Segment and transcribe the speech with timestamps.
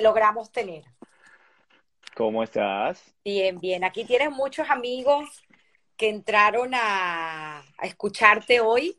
[0.00, 0.84] te logramos tener.
[2.16, 3.02] ¿Cómo estás?
[3.22, 3.84] Bien, bien.
[3.84, 5.28] Aquí tienes muchos amigos
[5.98, 8.98] que entraron a, a escucharte hoy,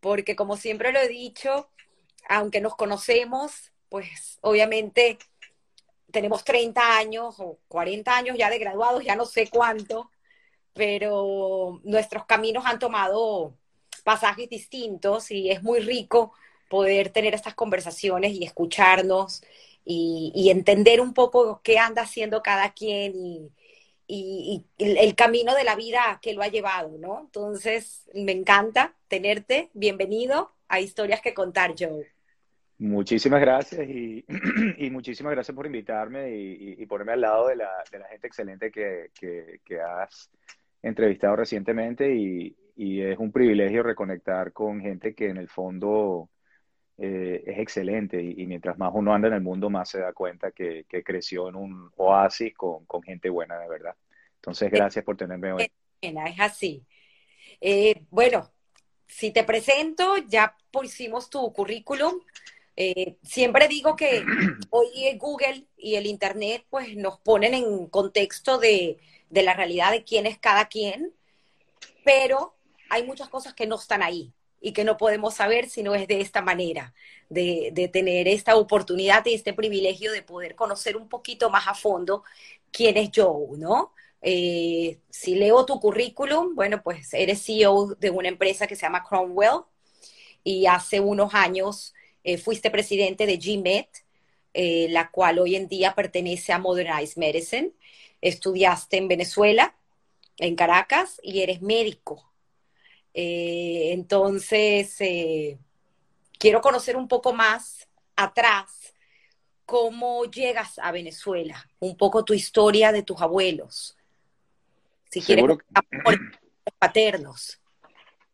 [0.00, 1.70] porque como siempre lo he dicho,
[2.28, 5.18] aunque nos conocemos, pues obviamente
[6.10, 10.10] tenemos 30 años o 40 años ya de graduados, ya no sé cuánto,
[10.72, 13.54] pero nuestros caminos han tomado
[14.02, 16.32] pasajes distintos y es muy rico
[16.68, 19.42] poder tener estas conversaciones y escucharnos
[19.84, 23.52] y, entender un poco qué anda haciendo cada quien y,
[24.06, 27.20] y, el camino de la vida que lo ha llevado, ¿no?
[27.20, 29.70] Entonces, me encanta tenerte.
[29.74, 32.06] Bienvenido a Historias que Contar, Joe.
[32.80, 34.24] Muchísimas gracias y,
[34.90, 37.68] muchísimas gracias por invitarme y, ponerme al lado de la,
[38.08, 39.10] gente excelente que,
[39.80, 40.30] has
[40.82, 46.30] entrevistado recientemente y, es un privilegio reconectar con gente que en el fondo
[47.02, 50.50] eh, es excelente y, mientras más uno anda en el mundo más se da cuenta
[50.50, 53.94] que, creció en un oasis con, gente buena de verdad.
[54.36, 55.70] Entonces, gracias por tenerme hoy.
[56.02, 56.84] Es así.
[57.58, 58.50] Eh, bueno,
[59.06, 62.20] si te presento, ya pusimos tu currículum.
[62.76, 64.22] Eh, siempre digo que
[64.68, 68.98] hoy Google y el Internet pues nos ponen en contexto de,
[69.30, 71.14] la realidad de quién es cada quien,
[72.04, 72.56] pero
[72.90, 76.06] hay muchas cosas que no están ahí y que no podemos saber si no es
[76.06, 76.94] de esta manera,
[77.28, 82.24] de, tener esta oportunidad y este privilegio de poder conocer un poquito más a fondo
[82.70, 83.92] quién es Joe, ¿no?
[84.22, 89.02] Eh, si leo tu currículum, bueno, pues eres CEO de una empresa que se llama
[89.02, 89.62] Cromwell
[90.44, 91.94] y hace unos años
[92.24, 93.86] eh, fuiste presidente de GMED,
[94.52, 97.72] eh, la cual hoy en día pertenece a Modernized Medicine.
[98.20, 99.74] Estudiaste en Venezuela,
[100.38, 102.29] en Caracas, y eres médico.
[103.14, 104.96] Eh, entonces,
[106.38, 108.94] quiero conocer un poco más atrás
[109.64, 113.96] cómo llegas a Venezuela, un poco tu historia de tus abuelos.
[115.10, 115.44] Si quieres,
[116.78, 117.60] paternos.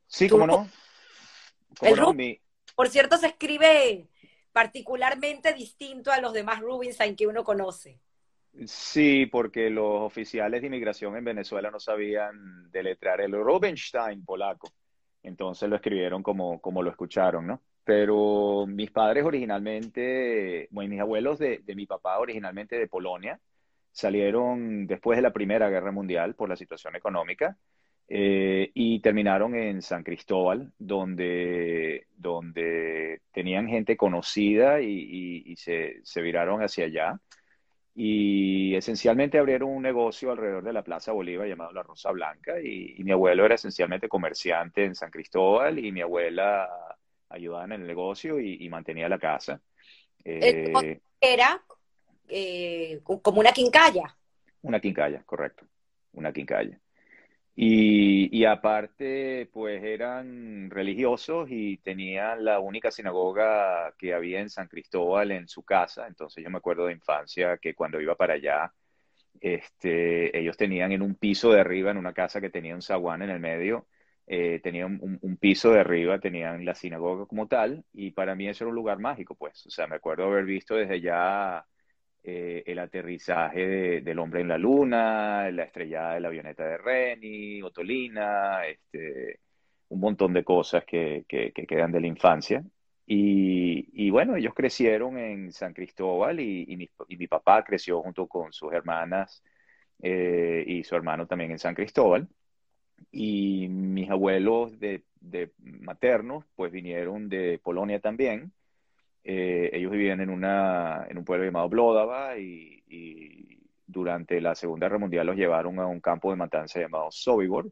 [0.06, 0.68] Sí, cómo no.
[1.82, 2.14] el no?
[2.74, 4.08] Por cierto, se escribe
[4.52, 8.00] particularmente distinto a los demás Rubinstein que uno conoce.
[8.64, 14.70] Sí, porque los oficiales de inmigración en Venezuela no sabían deletrear el Rubinstein polaco.
[15.22, 17.62] Entonces lo escribieron como, como lo escucharon, ¿no?
[17.84, 23.38] Pero mis padres originalmente, bueno, mis abuelos de, mi papá originalmente de Polonia,
[23.92, 27.56] salieron después de la Primera Guerra Mundial por la situación económica
[28.08, 36.62] eh, y terminaron en San Cristóbal, donde, donde tenían gente conocida y, se, se, viraron
[36.62, 37.20] hacia allá.
[37.98, 42.60] Y esencialmente abrieron un negocio alrededor de la Plaza Bolívar llamado La Rosa Blanca.
[42.60, 46.68] Y, mi abuelo era esencialmente comerciante en San Cristóbal y mi abuela
[47.30, 49.62] ayudaba en el negocio y, mantenía la casa.
[50.22, 51.64] Eh, era
[52.28, 54.14] eh, como una quincalla.
[54.60, 55.64] Una quincalla, correcto.
[56.12, 56.78] Una quincalla.
[57.58, 65.32] Y, aparte, pues eran religiosos y tenían la única sinagoga que había en San Cristóbal
[65.32, 66.06] en su casa.
[66.06, 68.74] Entonces yo me acuerdo de infancia que cuando iba para allá,
[69.40, 73.22] este, ellos tenían en un piso de arriba, en una casa que tenía un zaguán
[73.22, 73.88] en el medio,
[74.26, 78.48] eh, tenían un, un, piso de arriba, tenían la sinagoga como tal, y para mí
[78.48, 79.66] eso era un lugar mágico, pues.
[79.66, 81.64] O sea, me acuerdo haber visto desde ya
[82.28, 87.62] eh, el aterrizaje del hombre en la luna, la estrellada de la avioneta de Reni,
[87.62, 89.38] Otolina, este,
[89.90, 92.64] un montón de cosas que, quedan de la infancia.
[93.06, 96.76] Y, bueno, ellos crecieron en San Cristóbal y,
[97.08, 99.44] mi, papá creció junto con sus hermanas
[100.02, 102.28] eh, y su hermano también en San Cristóbal.
[103.12, 105.04] Y mis abuelos de
[105.60, 108.52] maternos pues vinieron de Polonia también
[109.28, 112.72] eh, ellos vivían en, una, en un pueblo llamado Blodava y,
[113.88, 117.70] durante la Segunda Guerra Mundial los llevaron a un campo de matanza llamado Sobibor.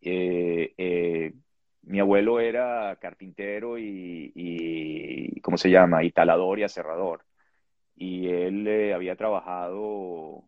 [0.00, 1.34] Eh, eh,
[1.82, 6.04] mi abuelo era carpintero y, ¿cómo se llama?
[6.04, 7.24] Y talador y aserrador.
[7.94, 10.44] Y él había trabajado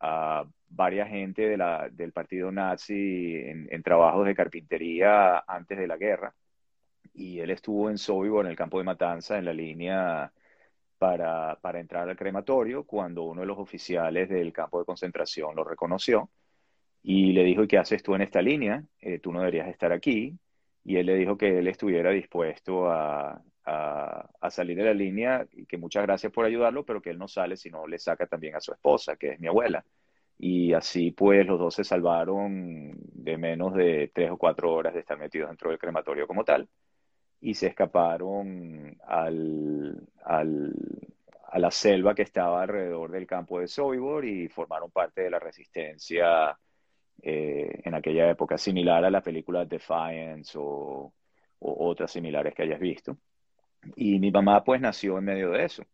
[0.00, 5.86] a varias gente de la, del partido nazi en, en trabajos de carpintería antes de
[5.86, 6.34] la guerra
[7.16, 10.32] y él estuvo en Sobibor, en el campo de Matanza, en la línea
[10.98, 15.64] para, para, entrar al crematorio, cuando uno de los oficiales del campo de concentración lo
[15.64, 16.30] reconoció
[17.02, 18.84] y le dijo, ¿y qué haces tú en esta línea?
[19.00, 20.38] Eh, tú no deberías estar aquí.
[20.84, 25.46] Y él le dijo que él estuviera dispuesto a, a, a, salir de la línea
[25.52, 28.26] y que muchas gracias por ayudarlo, pero que él no sale si no le saca
[28.26, 29.84] también a su esposa, que es mi abuela.
[30.38, 35.00] Y así pues los dos se salvaron de menos de tres o cuatro horas de
[35.00, 36.68] estar metidos dentro del crematorio como tal
[37.40, 44.48] y se escaparon al, a la selva que estaba alrededor del campo de Sobibor y
[44.48, 46.58] formaron parte de la resistencia
[47.22, 51.12] eh, en aquella época, similar a la película Defiance o,
[51.58, 53.16] o, otras similares que hayas visto.
[53.96, 55.84] Y mi mamá pues nació en medio de eso.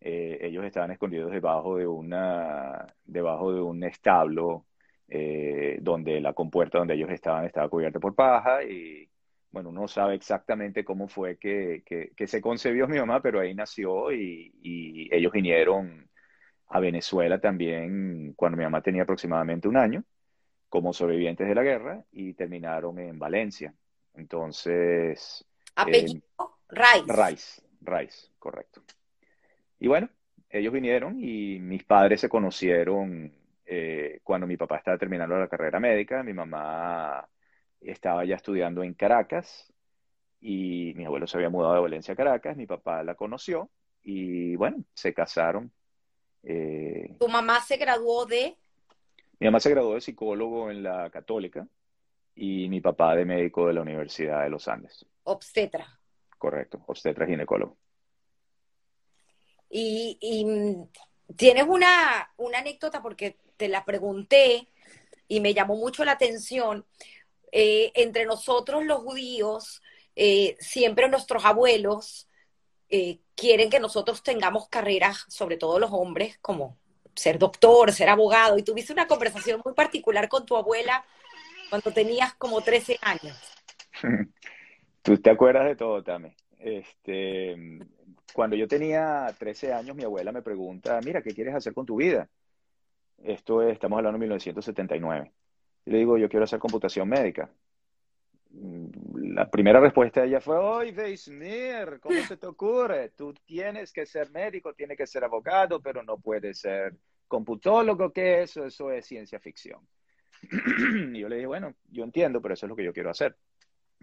[0.00, 4.66] Eh, ellos estaban escondidos debajo de, una, debajo de un establo
[5.08, 9.08] eh, donde la compuerta donde ellos estaban estaba cubierta por paja y
[9.52, 14.10] bueno, uno sabe exactamente cómo fue que, que, se concebió mi mamá, pero ahí nació
[14.10, 16.08] y, y, ellos vinieron
[16.68, 20.04] a Venezuela también cuando mi mamá tenía aproximadamente un año
[20.70, 23.74] como sobrevivientes de la guerra y terminaron en Valencia.
[24.14, 25.44] Entonces...
[25.76, 26.22] Apellido
[26.70, 27.62] eh, Rice.
[27.82, 28.82] Rice, correcto.
[29.78, 30.08] Y bueno,
[30.48, 33.34] ellos vinieron y mis padres se conocieron
[33.66, 37.28] eh, cuando mi papá estaba terminando la carrera médica, mi mamá
[37.84, 39.72] estaba ya estudiando en Caracas
[40.40, 43.70] y mi abuelo se había mudado de Valencia a Caracas, mi papá la conoció
[44.02, 45.72] y bueno, se casaron.
[46.42, 48.56] Eh, ¿Tu mamá se graduó de?
[49.38, 51.66] Mi mamá se graduó de psicólogo en la católica
[52.34, 55.06] y mi papá de médico de la Universidad de los Andes.
[55.24, 55.98] Obstetra.
[56.38, 57.76] Correcto, obstetra ginecólogo.
[59.70, 64.68] Y, mm, tienes una, una anécdota porque te la pregunté
[65.28, 66.84] y me llamó mucho la atención.
[67.52, 69.82] Eh, entre nosotros los judíos,
[70.16, 72.26] eh, siempre nuestros abuelos
[72.88, 76.78] eh, quieren que nosotros tengamos carreras, sobre todo los hombres, como
[77.14, 78.56] ser doctor, ser abogado.
[78.56, 81.04] Y tuviste una conversación muy particular con tu abuela
[81.68, 83.38] cuando tenías como 13 años.
[85.02, 86.36] Tú te acuerdas de todo, Tame.
[86.58, 87.56] Este,
[88.32, 91.96] cuando yo tenía 13 años, mi abuela me pregunta, mira, ¿qué quieres hacer con tu
[91.96, 92.28] vida?
[93.22, 95.32] Esto es, estamos hablando de 1979.
[95.84, 97.50] Y le digo, yo quiero hacer computación médica.
[98.50, 101.98] Mm, la primera respuesta de ella fue, ¡Oye, Weisner!
[102.00, 103.10] ¿Cómo se te ocurre?
[103.10, 106.94] Tú tienes que ser médico, tienes que ser abogado, pero no puedes ser
[107.26, 108.66] computólogo, ¿qué es eso?
[108.66, 109.80] Eso es ciencia ficción.
[111.14, 113.36] y yo le dije, bueno, yo entiendo, pero eso es lo que yo quiero hacer.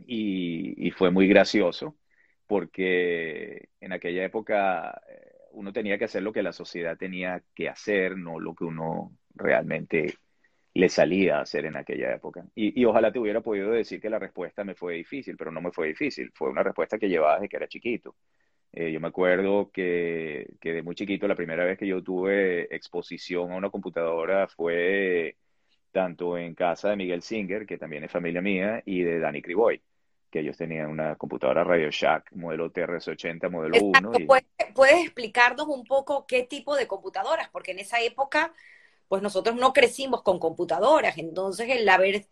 [0.07, 1.97] Y, fue muy gracioso
[2.47, 7.69] porque en aquella época eh, uno tenía que hacer lo que la sociedad tenía que
[7.69, 10.17] hacer, no lo que uno realmente
[10.73, 12.45] le salía a hacer en aquella época.
[12.55, 15.71] Y, ojalá te hubiera podido decir que la respuesta me fue difícil, pero no me
[15.71, 16.31] fue difícil.
[16.33, 18.15] Fue una respuesta que llevaba desde que era chiquito.
[18.71, 22.73] Eh, yo me acuerdo que, que, de muy chiquito la primera vez que yo tuve
[22.75, 25.35] exposición a una computadora fue
[25.91, 29.81] tanto en casa de Miguel Singer, que también es familia mía, y de Danny Criboy,
[30.29, 34.11] que ellos tenían una computadora Radio Shack, modelo TRS-80, modelo 1.
[34.73, 37.49] ¿Puedes, explicarnos un poco qué tipo de computadoras?
[37.49, 38.53] Porque en esa época,
[39.09, 42.27] pues nosotros no crecimos con computadoras, entonces el haber,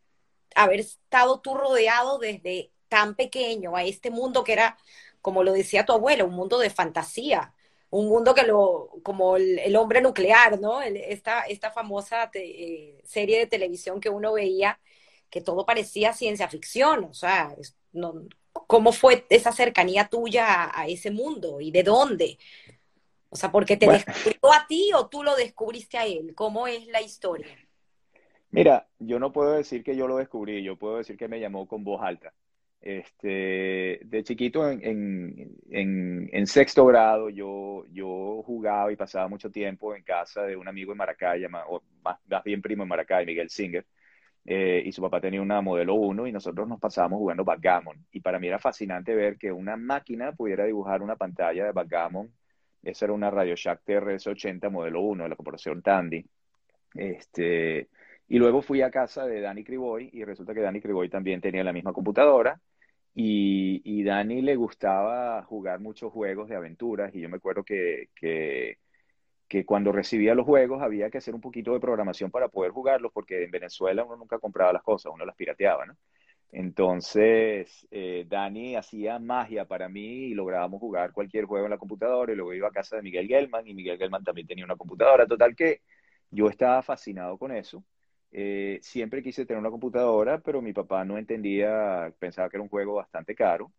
[0.56, 4.78] haber estado tú rodeado desde tan pequeño a este mundo que era,
[5.22, 7.54] como lo decía tu abuela, un mundo de fantasía,
[7.90, 10.82] un mundo que lo, como el, hombre nuclear, ¿no?
[10.82, 14.80] esta, esta famosa eh, serie de televisión que uno veía,
[15.30, 17.56] que todo parecía ciencia ficción, o sea,
[17.92, 18.28] no,
[18.68, 22.38] ¿cómo fue esa cercanía tuya a, ese mundo y de dónde?
[23.30, 26.34] O sea, ¿porque te descubrió a ti o tú lo descubriste a él?
[26.36, 27.48] ¿Cómo es la historia?
[28.52, 31.68] Mira, yo no puedo decir que yo lo descubrí, yo puedo decir que me llamó
[31.68, 32.34] con voz alta.
[32.80, 34.80] Este, de chiquito en,
[35.72, 40.68] en, en, sexto grado yo, yo jugaba y pasaba mucho tiempo en casa de un
[40.68, 43.86] amigo en Maracay, o más, bien primo en Maracay, Miguel Singer,
[44.46, 48.06] eh, y su papá tenía una modelo 1 y nosotros nos pasábamos jugando backgammon.
[48.12, 52.32] Y para mí era fascinante ver que una máquina pudiera dibujar una pantalla de backgammon.
[52.88, 56.26] Esa era una Radio Shack TRS-80 modelo 1 de la corporación Tandy.
[56.96, 57.90] Este,
[58.30, 61.64] y luego fui a casa de Danny Criboy y resulta que Danny Criboy también tenía
[61.64, 62.62] la misma computadora
[63.14, 68.10] y, y Danny le gustaba jugar muchos juegos de aventuras y yo me acuerdo que,
[68.16, 68.80] que,
[69.48, 73.12] que, cuando recibía los juegos había que hacer un poquito de programación para poder jugarlos
[73.14, 75.98] porque en Venezuela uno nunca compraba las cosas, uno las pirateaba, ¿no?
[76.52, 82.32] Entonces, eh, Dani hacía magia para mí y lográbamos jugar cualquier juego en la computadora
[82.34, 85.28] y luego iba a casa de Miguel Gelman y Miguel Gelman también tenía una computadora.
[85.28, 85.82] Total que
[86.32, 87.84] yo estaba fascinado con eso
[88.32, 92.70] eh, siempre quise tener una computadora, pero mi papá no entendía, pensaba que era un
[92.70, 93.72] juego bastante caro.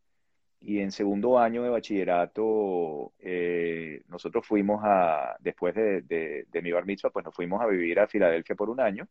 [0.60, 6.84] Y en segundo año de bachillerato, eh, nosotros fuimos a, después de, de, mi bar
[6.86, 9.08] mitzvah, pues nos fuimos a vivir a Filadelfia por un año.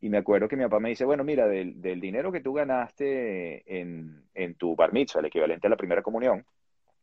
[0.00, 2.54] Y me acuerdo que mi papá me dice, bueno, mira, del, del dinero que tú
[2.54, 6.44] ganaste en, en, tu bar mitzvah, el equivalente a la primera comunión,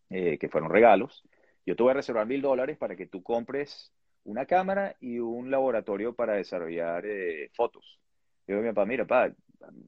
[0.10, 1.24] eh, que fueron regalos,
[1.66, 5.52] yo te voy a reservar mil dólares para que tú compres una cámara y un
[5.52, 8.00] laboratorio para desarrollar eh, fotos.
[8.48, 9.34] Yo digo, mi papá, mira, papá,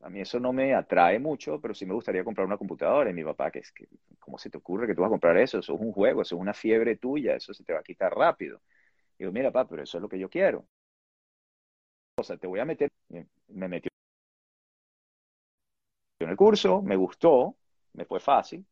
[0.02, 3.10] a mí eso no me atrae mucho, pero sí me gustaría comprar una computadora.
[3.10, 3.88] Y mi papá, que es que,
[4.20, 5.60] ¿cómo se te ocurre que tú vas a comprar eso?
[5.60, 8.14] Eso es un juego, eso es una fiebre tuya, eso se te va a quitar
[8.16, 8.62] rápido.
[9.18, 10.66] Y digo, mira, papá, pero eso es lo que yo quiero.
[12.18, 13.90] O sea, te voy a meter, me metió
[16.20, 17.56] en el curso, me gustó,
[17.94, 18.66] me fue fácil,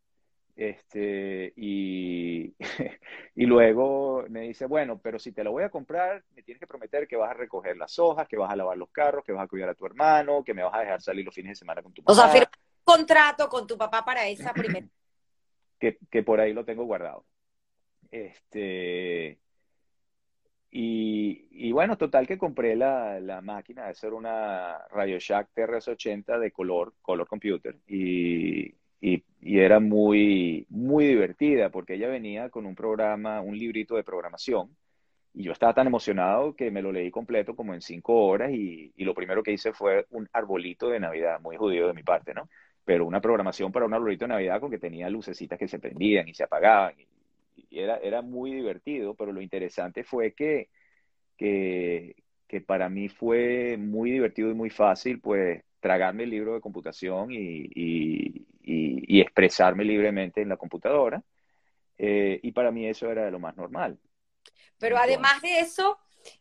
[0.58, 2.56] este, y,
[3.36, 6.66] y luego me dice, bueno, pero si te lo voy a comprar, me tienes que
[6.66, 9.44] prometer que vas a recoger las hojas, que vas a lavar los carros, que vas
[9.44, 11.84] a cuidar a tu hermano, que me vas a dejar salir los fines de semana
[11.84, 12.12] con tu papá.
[12.12, 14.88] O sea, firma un contrato con tu papá para esa primera.
[15.80, 17.24] que, que por ahí lo tengo guardado.
[18.10, 19.38] Este,
[20.70, 26.40] y, y, bueno, total que compré la, la máquina, esa era una Radio Shack TRS-80
[26.40, 32.76] de color, color computer, y, y, era muy, muy divertida porque ella venía con un
[32.76, 34.76] programa, un librito de programación
[35.34, 38.92] y yo estaba tan emocionado que me lo leí completo como en cinco horas y,
[38.96, 42.34] y, lo primero que hice fue un arbolito de Navidad, muy judío de mi parte,
[42.34, 42.50] ¿no?
[42.84, 46.28] Pero una programación para un arbolito de Navidad con que tenía lucecitas que se prendían
[46.28, 47.17] y se apagaban y, y
[47.72, 50.70] era, era muy divertido, pero lo interesante fue que,
[51.38, 52.16] que,
[52.48, 57.32] que para mí fue muy divertido y muy fácil, pues tragarme el libro de computación
[57.32, 61.24] y, y, expresarme libremente en la computadora.
[61.98, 64.00] Eh, y para mí eso era lo más normal.
[64.78, 65.98] Pero además de eso,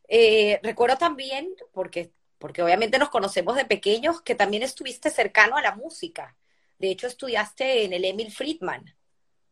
[0.09, 5.63] eh, recuerdo también, porque, porque obviamente nos conocemos de pequeños, que también estuviste cercano a
[5.63, 6.37] la música.
[6.79, 8.85] De hecho, estudiaste en el Emil Friedman.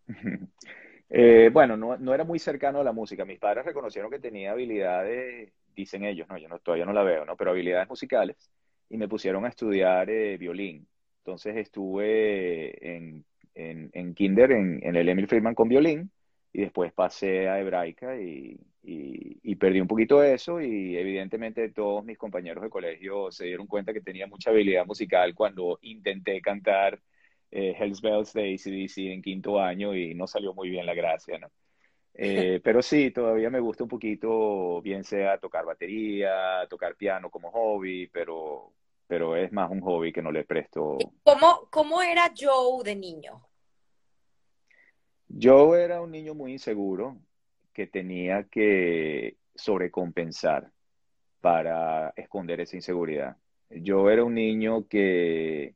[1.17, 3.25] Eh, bueno, no, era muy cercano a la música.
[3.25, 7.25] Mis padres reconocieron que tenía habilidades, dicen ellos, no, yo no, todavía no la veo,
[7.25, 7.37] ¿no?
[7.37, 8.51] Pero habilidades musicales
[8.89, 10.89] y me pusieron a estudiar violín.
[11.19, 16.11] Entonces estuve en, en, en kinder en, el Emil Friedman con violín
[16.53, 22.19] y después pasé a hebraica y, y, perdí un poquito eso y evidentemente todos mis
[22.19, 27.01] compañeros de colegio se dieron cuenta que tenía mucha habilidad musical cuando intenté cantar
[27.57, 31.39] eh, Hells Bells de ACDC en quinto año y no salió muy bien la gracia,
[31.39, 31.49] ¿no?
[32.17, 37.51] Eh, pero sí, todavía me gusta un poquito, bien sea tocar batería, tocar piano como
[37.51, 38.73] hobby, pero,
[39.09, 40.97] pero es más un hobby que no le presto.
[41.25, 43.45] ¿Cómo, cómo era Joe de niño?
[45.29, 47.19] Joe era un niño muy inseguro
[47.73, 50.71] que tenía que sobrecompensar
[51.41, 53.37] para esconder esa inseguridad.
[53.71, 55.75] Yo era un niño que,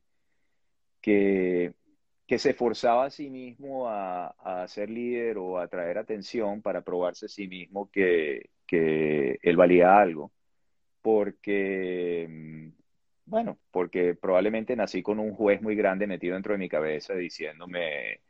[1.00, 1.74] que,
[2.26, 6.82] que se forzaba a sí mismo a, a, ser líder o a atraer atención para
[6.82, 10.32] probarse a sí mismo que, que él valía algo.
[11.02, 12.78] Porque mm,
[13.28, 18.20] bueno, porque probablemente nací con un juez muy grande metido dentro de mi cabeza diciéndome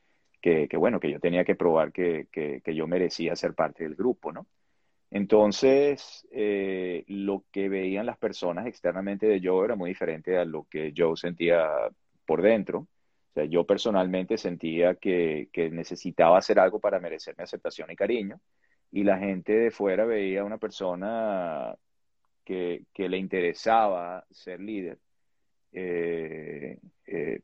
[0.41, 3.85] que, que bueno, que yo tenía que probar que, que, que, yo merecía ser parte
[3.85, 4.47] del grupo, ¿no?
[5.11, 10.65] Entonces, eh, lo que veían las personas externamente de Joe era muy diferente a lo
[10.69, 11.67] que yo sentía
[12.29, 12.81] por dentro.
[12.81, 17.97] O sea, yo personalmente sentía que, que necesitaba hacer algo para merecer mi aceptación y
[17.97, 18.39] cariño,
[18.93, 21.75] y la gente de fuera veía a una persona
[22.45, 24.99] que, le interesaba ser líder,
[25.73, 27.41] eh, eh,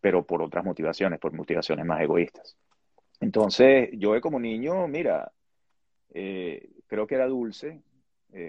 [0.00, 2.56] pero por otras motivaciones, por motivaciones más egoístas.
[3.20, 5.32] Entonces, yo como niño, mira,
[6.14, 7.82] eh, creo que era dulce,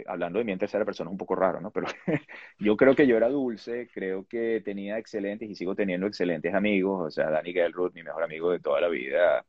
[0.08, 1.72] hablando de mi en tercera persona es un poco raro, ¿no?
[1.72, 1.88] Pero
[2.60, 7.08] yo creo que yo era dulce, creo que tenía excelentes y sigo teniendo excelentes amigos,
[7.08, 9.46] o sea, Danny Gelruth, mi mejor amigo de toda la vida,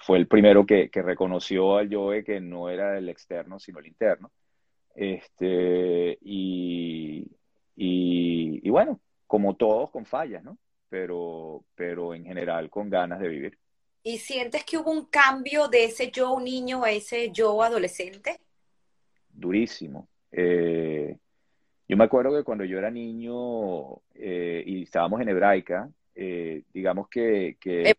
[0.00, 3.86] fue el primero que, que, reconoció al Joe que no era el externo, sino el
[3.86, 4.30] interno.
[4.94, 7.30] Este, y,
[7.76, 10.58] y, bueno, como todos con fallas, ¿no?
[10.88, 13.58] Pero, pero en general con ganas de vivir.
[14.02, 18.40] ¿Y sientes que hubo un cambio de ese yo niño a ese yo adolescente?
[19.28, 20.08] Durísimo.
[20.30, 21.16] Eh,
[21.88, 27.08] yo me acuerdo que cuando yo era niño eh, y estábamos en hebraica, eh, digamos
[27.08, 27.56] que...
[27.60, 27.94] que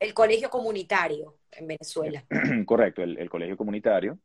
[0.00, 2.24] el, colegio comunitario en Venezuela.
[2.66, 4.18] Correcto, el, el colegio comunitario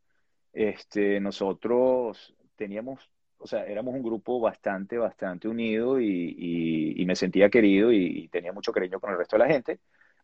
[0.52, 7.50] este, nosotros teníamos, o sea, éramos un grupo bastante, bastante unido y, y, me sentía
[7.50, 9.80] querido y, tenía mucho cariño con el resto de la gente,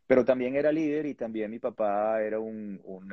[0.07, 3.13] pero también era líder y también mi papá era un, un,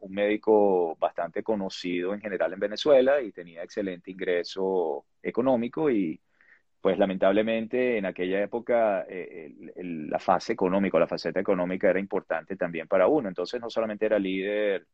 [0.00, 6.20] un médico bastante conocido en general en Venezuela y tenía excelente ingreso económico y
[6.80, 12.86] pues lamentablemente en aquella época eh, la fase económica, la faceta económica era importante también
[12.88, 14.86] para uno, entonces no solamente era líder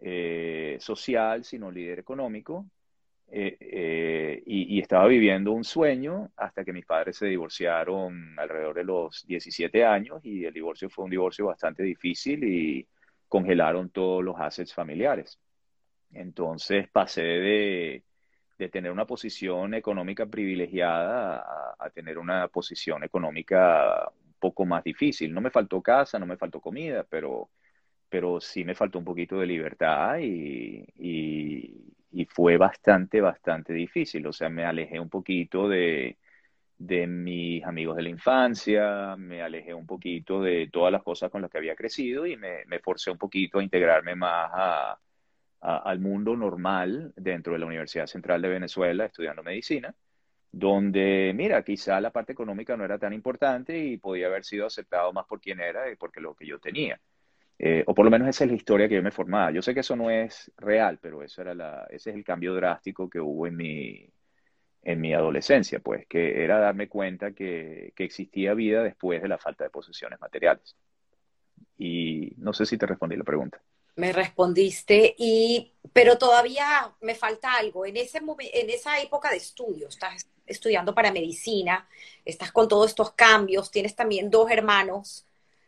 [0.00, 2.66] eh, social, sino líder económico.
[3.32, 8.84] Eh, eh, y, estaba viviendo un sueño hasta que mis padres se divorciaron alrededor de
[8.84, 12.88] los 17 años y el divorcio fue un divorcio bastante difícil y
[13.28, 15.38] congelaron todos los assets familiares.
[16.12, 18.04] Entonces pasé de,
[18.58, 25.32] de tener una posición económica privilegiada a, tener una posición económica un poco más difícil.
[25.32, 27.50] No me faltó casa, no me faltó comida, pero,
[28.08, 31.94] pero sí me faltó un poquito de libertad y, y,
[32.26, 34.26] fue bastante, bastante difícil.
[34.26, 36.18] O sea, me alejé un poquito de,
[36.78, 41.42] de mis amigos de la infancia, me alejé un poquito de todas las cosas con
[41.42, 44.98] las que había crecido y me, me forcé un poquito a integrarme más a
[45.60, 49.94] al mundo normal dentro de la Universidad Central de Venezuela estudiando medicina,
[50.52, 55.12] donde, mira, quizá la parte económica no era tan importante y podía haber sido aceptado
[55.12, 57.00] más por quien era y porque lo que yo tenía.
[57.62, 59.50] Eh, o por lo menos esa es la historia que yo me formaba.
[59.50, 62.54] Yo sé que eso no es real, pero eso era la, ese es el cambio
[62.54, 64.08] drástico que hubo en mi,
[64.82, 69.36] en mi adolescencia, pues, que era darme cuenta que, que existía vida después de la
[69.36, 70.74] falta de posesiones materiales.
[71.76, 73.60] Y no sé si te respondí la pregunta
[73.96, 77.84] me respondiste, y, pero todavía me falta algo.
[77.84, 81.86] En, ese, en esa época de estudio, estás estudiando para medicina,
[82.24, 85.26] estás con todos estos cambios, tienes también dos hermanos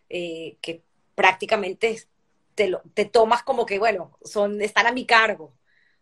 [0.09, 0.83] eh, que
[1.15, 2.03] prácticamente
[2.55, 5.55] te, lo, te tomas como que, bueno, son, están a mi cargo.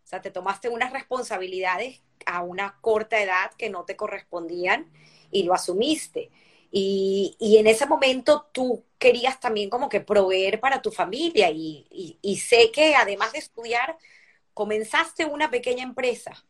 [0.03, 4.91] O sea, te tomaste unas responsabilidades a una corta edad que no te correspondían
[5.31, 6.29] y lo asumiste.
[6.71, 12.17] Y, y, en ese momento tú querías también como que proveer para tu familia y,
[12.21, 13.97] y, sé que además de estudiar,
[14.53, 16.45] comenzaste una pequeña empresa.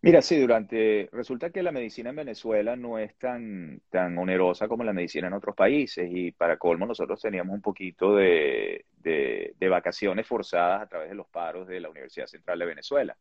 [0.00, 4.84] Mira, sí, durante, resulta que la medicina en Venezuela no es tan, tan onerosa como
[4.84, 9.68] la medicina en otros países y para colmo nosotros teníamos un poquito de, de, de
[9.68, 13.16] vacaciones forzadas a través de los paros de la Universidad Central de Venezuela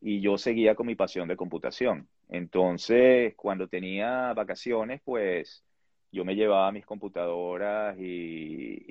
[0.00, 2.08] y yo seguía con mi pasión de computación.
[2.28, 5.64] Entonces, cuando tenía vacaciones, pues
[6.12, 8.84] yo me llevaba mis computadoras y,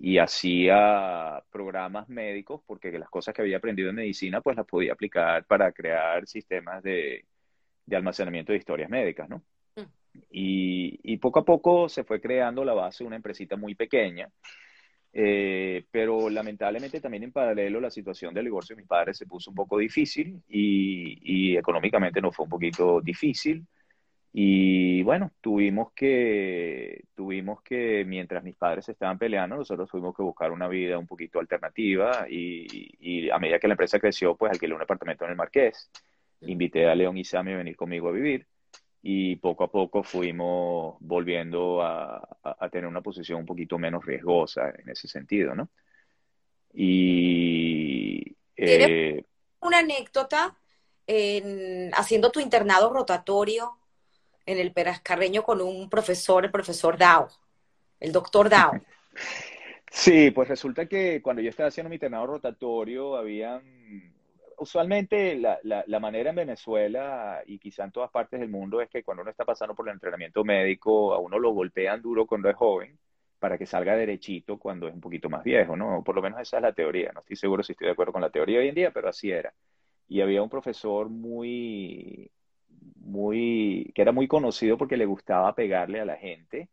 [0.00, 4.92] y, hacía programas médicos porque las cosas que había aprendido en medicina, pues las podía
[4.92, 7.24] aplicar para crear sistemas de,
[7.84, 9.42] de almacenamiento de historias médicas, ¿no?
[9.76, 9.82] Mm.
[10.30, 14.30] Y, y poco a poco se fue creando la base de una empresita muy pequeña
[15.16, 19.50] eh, pero lamentablemente también en paralelo la situación del divorcio de mis padres se puso
[19.50, 23.64] un poco difícil y, económicamente nos fue un poquito difícil.
[24.36, 30.50] Y bueno, tuvimos que, tuvimos que, mientras mis padres estaban peleando, nosotros tuvimos que buscar
[30.50, 34.74] una vida un poquito alternativa y, y a medida que la empresa creció, pues alquilé
[34.74, 35.88] un apartamento en el Marqués.
[36.40, 38.44] Invité a León y Sammy a venir conmigo a vivir
[39.06, 42.26] y poco a poco fuimos volviendo a,
[42.72, 45.68] tener una posición un poquito menos riesgosa en ese sentido, ¿no?
[46.72, 48.34] Y...
[48.56, 49.22] Eh,
[49.60, 50.56] una anécdota
[51.06, 53.78] en, haciendo tu internado rotatorio
[54.46, 57.28] en el Perascarreño con un profesor, el profesor Dao,
[58.00, 58.72] el doctor Dao.
[59.96, 63.62] Sí, pues resulta que cuando yo estaba haciendo mi internado rotatorio, habían
[64.58, 69.04] usualmente la, la, manera en Venezuela y quizá en todas partes del mundo es que
[69.04, 72.56] cuando uno está pasando por el entrenamiento médico, a uno lo golpean duro cuando es
[72.56, 72.98] joven
[73.38, 76.02] para que salga derechito cuando es un poquito más viejo, ¿no?
[76.02, 77.12] Por lo menos esa es la teoría.
[77.12, 79.30] No estoy seguro si estoy de acuerdo con la teoría hoy en día, pero así
[79.30, 79.52] era.
[80.08, 82.30] Y había un profesor muy,
[83.04, 86.68] muy, que era muy conocido porque le gustaba pegarle a la gente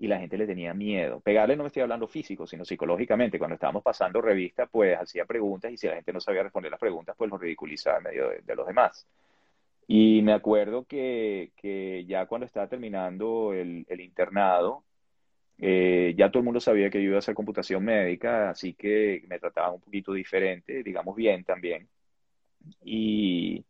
[0.00, 1.20] y la gente le tenía miedo.
[1.20, 3.38] Pegarle no me estoy hablando físico, sino psicológicamente.
[3.38, 6.80] Cuando estábamos pasando revista, pues hacía preguntas y si la gente no sabía responder las
[6.80, 9.06] preguntas, pues lo ridiculizaba en medio de, los demás.
[9.86, 14.84] Y me acuerdo que, que ya cuando estaba terminando el, internado,
[15.58, 19.22] eh, ya todo el mundo sabía que yo iba a hacer computación médica, así que
[19.28, 21.88] me trataban un poquito diferente, digamos bien también.
[22.84, 23.64] Y,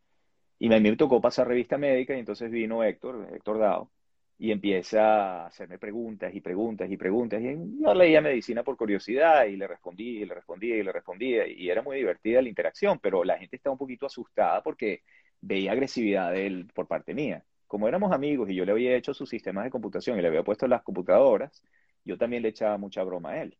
[0.61, 3.93] y a mí me tocó pasar revista médica y entonces vino Héctor, Héctor Dao,
[4.39, 7.41] y empieza a hacerme preguntas y preguntas y preguntas.
[7.43, 11.47] Y yo leía medicina por curiosidad y le respondía y le respondía y le respondía.
[11.49, 15.03] Y era muy divertida la interacción, pero la gente estaba un poquito asustada porque
[15.41, 17.45] veía agresividad de él por parte mía.
[17.67, 20.43] Como éramos amigos y yo le había hecho sus sistemas de computación y le había
[20.45, 21.63] puesto las computadoras,
[22.05, 23.57] yo también le echaba mucha broma a él.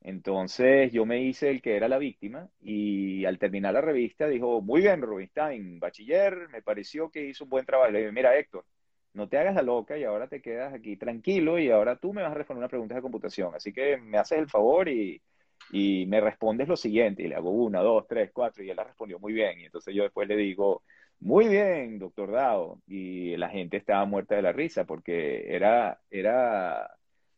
[0.00, 4.60] Entonces yo me hice el que era la víctima y al terminar la revista dijo,
[4.62, 7.90] muy bien, Rubinstein, bachiller, me pareció que hizo un buen trabajo.
[7.90, 8.64] Le dije, mira, Héctor,
[9.16, 12.22] no te hagas la loca y ahora te quedas aquí tranquilo y ahora tú me
[12.22, 13.54] vas a responder una pregunta de computación.
[13.54, 15.20] Así que me haces el favor y,
[16.06, 17.22] me respondes lo siguiente.
[17.22, 19.58] Y le hago una, dos, tres, cuatro y él la respondió muy bien.
[19.60, 20.82] Y entonces yo después le digo,
[21.20, 22.80] muy bien, doctor Dao.
[22.86, 26.95] Y la gente estaba muerta de la risa porque era, era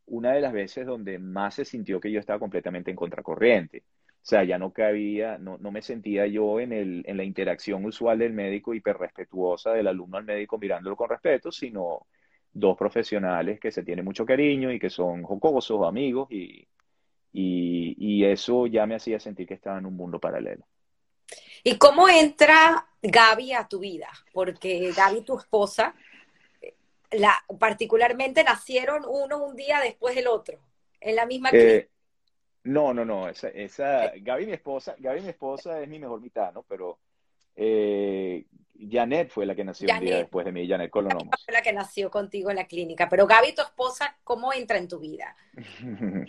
[0.08, 3.84] una de las veces donde más se sintió que yo estaba completamente en contracorriente.
[4.08, 7.84] O sea, ya no cabía, no, no me sentía yo en, el, en la interacción
[7.84, 12.06] usual del médico hiperrespetuosa del alumno al médico mirándolo con respeto, sino
[12.52, 16.66] dos profesionales que se tienen mucho cariño y que son jocosos, amigos, y,
[17.32, 20.66] y, y eso ya me hacía sentir que estaba en un mundo paralelo.
[21.64, 24.08] ¿Y cómo entra Gaby a tu vida?
[24.32, 25.94] Porque Gaby, tu esposa,
[27.10, 30.58] la, particularmente nacieron uno un día después del otro,
[31.00, 31.88] en la misma eh,
[32.64, 33.28] no, no, no.
[33.28, 36.64] Esa, esa, Gaby, mi esposa, Gaby, mi esposa es mi mejor mitad, ¿no?
[36.64, 36.98] Pero
[37.56, 38.44] eh,
[38.90, 41.30] Janet fue la que nació un día después de mí, Janet Colonomos.
[41.44, 43.08] Fue la que nació contigo en la clínica.
[43.08, 45.34] Pero Gaby, tu esposa, ¿cómo entra en tu vida?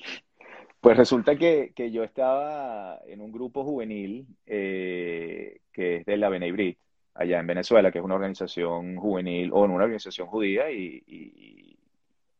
[0.82, 6.30] Pues resulta que, que, yo estaba en un grupo juvenil eh, que es de la
[6.30, 6.80] Benebrit,
[7.20, 11.78] allá en Venezuela, que es una organización juvenil o una organización judía y, y,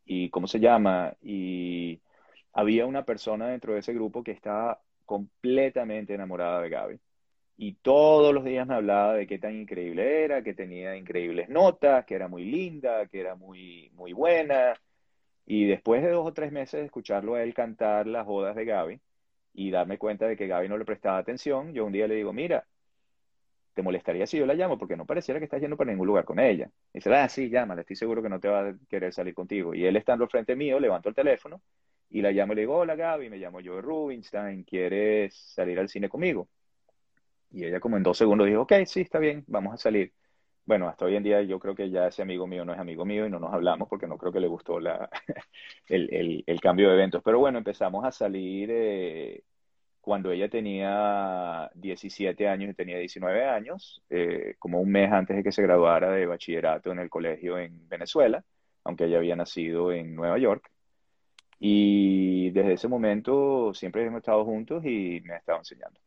[0.06, 1.14] y, ¿cómo se llama?
[1.22, 2.00] Y
[2.52, 7.00] había una persona dentro de ese grupo que estaba completamente enamorada de Gaby.
[7.58, 12.06] Y todos los días me hablaba de qué tan increíble era, que tenía increíbles notas,
[12.06, 14.74] que era muy linda, que era muy, muy buena
[15.46, 18.64] y después de dos o tres meses de escucharlo a él cantar las bodas de
[18.64, 19.00] Gaby
[19.52, 22.32] y darme cuenta de que Gaby no le prestaba atención, yo un día le digo,
[22.32, 22.66] mira,
[23.74, 24.78] ¿te molestaría si yo la llamo?
[24.78, 26.70] Porque no pareciera que estás yendo para ningún lugar con ella.
[26.92, 29.74] Y dice, ah, sí, llámala, estoy seguro que no te va a querer salir contigo.
[29.74, 31.62] Y él estando al frente mío, levanto el teléfono
[32.10, 35.88] y la llamo y le digo, hola Gaby, me llamo Joe Rubinstein, ¿quieres salir al
[35.88, 36.48] cine conmigo?
[37.52, 40.12] Y ella como en dos segundos dijo, ok, sí, está bien, vamos a salir
[40.70, 43.04] bueno, hasta hoy en día yo creo que ya ese amigo mío no es amigo
[43.04, 45.10] mío y no nos hablamos porque no creo que le gustó la,
[45.88, 47.22] el, el, cambio de eventos.
[47.24, 49.42] Pero bueno, empezamos a salir eh,
[50.00, 55.42] cuando ella tenía 17 años y tenía 19 años, eh, como un mes antes de
[55.42, 58.42] que se graduara de bachillerato en el colegio en Venezuela,
[58.84, 60.70] aunque ella había nacido en Nueva York.
[61.58, 66.00] Y desde ese momento siempre hemos estado juntos y me ha estado enseñando.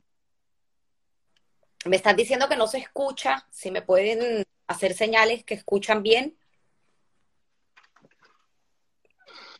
[1.86, 6.36] Me están diciendo que no se escucha, si me pueden hacer señales que escuchan bien.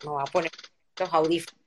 [0.04, 0.52] Me voy a poner
[1.00, 1.63] los audífonos.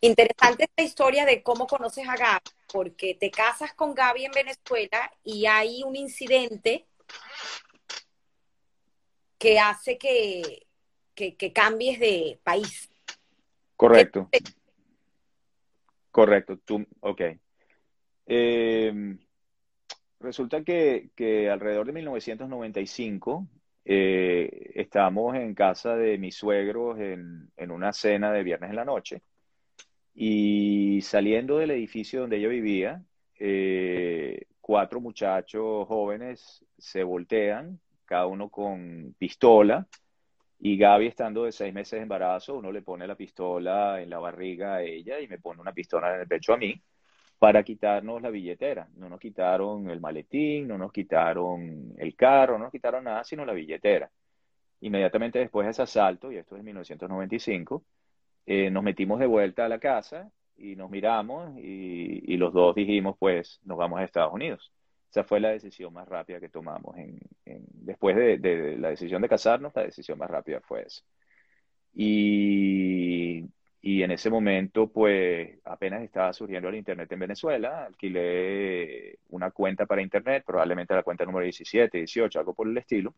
[0.00, 5.10] Interesante esta historia de cómo conoces a Gaby, porque te casas con Gaby en Venezuela
[5.24, 6.86] y hay un incidente
[9.38, 10.66] que hace que,
[11.14, 12.90] que, cambies de país.
[13.76, 14.28] Correcto.
[16.10, 16.58] Correcto.
[16.64, 17.20] Tú, ok.
[18.26, 19.16] Eh,
[20.20, 23.46] Resulta que, alrededor de 1995
[23.84, 29.22] eh, estábamos en casa de mis suegros en, una cena de viernes en la noche
[30.18, 33.04] y saliendo del edificio donde yo vivía,
[33.38, 39.86] eh, cuatro muchachos jóvenes se voltean, cada uno con pistola,
[40.58, 44.18] y Gaby estando de seis meses de embarazo, uno le pone la pistola en la
[44.18, 46.82] barriga a ella y me pone una pistola en el pecho a mí
[47.38, 48.88] para quitarnos la billetera.
[48.94, 53.44] No nos quitaron el maletín, no nos quitaron el carro, no nos quitaron nada, sino
[53.44, 54.10] la billetera.
[54.80, 57.84] Inmediatamente después de ese asalto, y esto es en 1995,
[58.46, 63.16] eh, nos metimos de vuelta a la casa y nos miramos y, los dos dijimos,
[63.18, 64.72] pues, nos vamos a Estados Unidos.
[65.10, 66.96] Esa fue la decisión más rápida que tomamos.
[66.96, 71.02] En, después de, de, la decisión de casarnos, la decisión más rápida fue esa.
[71.94, 73.44] Y
[73.86, 79.86] y en ese momento, pues apenas estaba surgiendo el Internet en Venezuela, alquilé una cuenta
[79.86, 83.14] para Internet, probablemente la cuenta número 17, 18, algo por el estilo.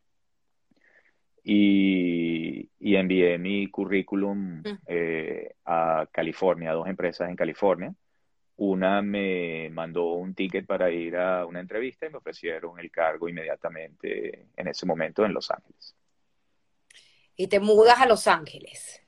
[1.51, 4.79] Y, envié mi currículum mm.
[4.87, 7.95] eh, a California, a dos empresas en California.
[8.57, 13.31] Una me mandó un ticket para ir a una entrevista y me ofrecieron el cargo
[13.31, 15.95] inmediatamente en ese momento en Los Ángeles.
[17.35, 19.01] Y te mudas a Los Ángeles.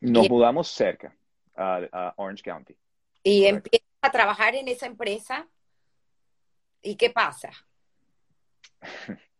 [0.00, 1.14] Nos mudamos cerca,
[1.54, 2.74] a, Orange County.
[3.22, 5.46] Y empiezas a trabajar en esa empresa.
[6.80, 7.50] ¿Y qué pasa?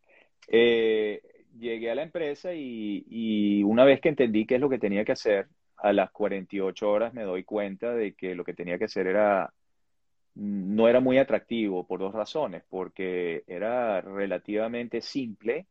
[0.47, 1.23] Eh,
[1.59, 5.13] llegué a la empresa y, una vez que entendí qué es lo que tenía que
[5.13, 9.07] hacer, a las 48 horas me doy cuenta de que lo que tenía que hacer
[9.07, 9.53] era
[10.35, 15.67] no era muy atractivo por dos razones, porque era relativamente simple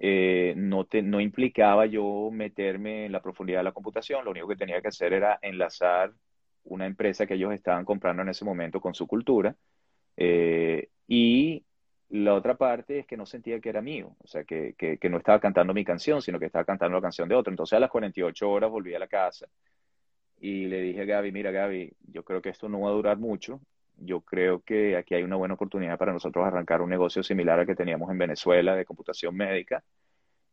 [0.00, 4.56] eh, no, no implicaba yo meterme en la profundidad de la computación, lo único que
[4.56, 6.12] tenía que hacer era enlazar
[6.64, 9.56] una empresa que ellos estaban comprando en ese momento con su cultura.
[10.16, 11.64] Eh, y
[12.10, 15.18] la otra parte es que no sentía que era mío, o sea, que, que, no
[15.18, 17.52] estaba cantando mi canción, sino que estaba cantando la canción de otro.
[17.52, 19.46] Entonces a las 48 horas volví a la casa
[20.40, 23.18] y le dije a Gaby, mira Gaby, yo creo que esto no va a durar
[23.18, 23.60] mucho.
[23.96, 27.66] Yo creo que aquí hay una buena oportunidad para nosotros arrancar un negocio similar al
[27.66, 29.82] que teníamos en Venezuela de computación médica.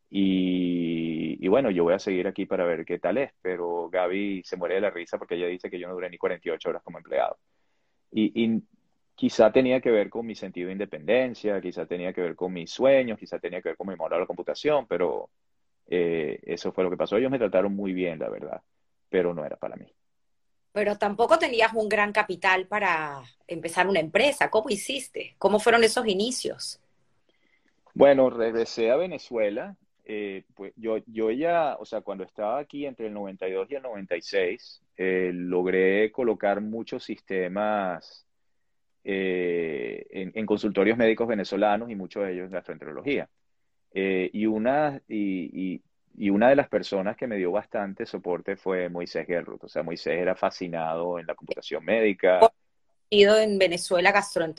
[0.10, 4.58] Y, bueno, yo voy a seguir aquí para ver qué tal es, pero Gaby se
[4.58, 6.98] muere de la risa porque ella dice que yo no duré ni 48 horas como
[6.98, 7.38] empleado.
[8.12, 8.62] Y,
[9.16, 12.70] quizá tenía que ver con mi sentido de independencia, quizá tenía que ver con mis
[12.70, 15.30] sueños, quizá tenía que ver con mi moral de la computación, pero
[15.88, 17.16] eh, eso fue lo que pasó.
[17.16, 18.62] Ellos me trataron muy bien, la verdad,
[19.10, 19.88] pero no era para mí.
[20.74, 24.50] Pero tampoco tenías un gran capital para empezar una empresa.
[24.50, 25.36] ¿Cómo hiciste?
[25.38, 26.82] ¿Cómo fueron esos inicios?
[27.94, 29.78] Bueno, regresé a Venezuela.
[30.04, 33.82] Eh, pues yo, yo ya, o sea, cuando estaba aquí entre el 92 y el
[33.82, 38.26] 96, eh, logré colocar muchos sistemas
[39.08, 43.30] eh, en, consultorios médicos venezolanos y muchos de ellos en gastroenterología.
[43.94, 45.82] y, una, y,
[46.18, 49.64] y, una de las personas que me dio bastante soporte fue Moisés Gerrut.
[49.64, 52.40] O sea, Moisés era fascinado en la computación médica.
[53.10, 54.12] Ido en Venezuela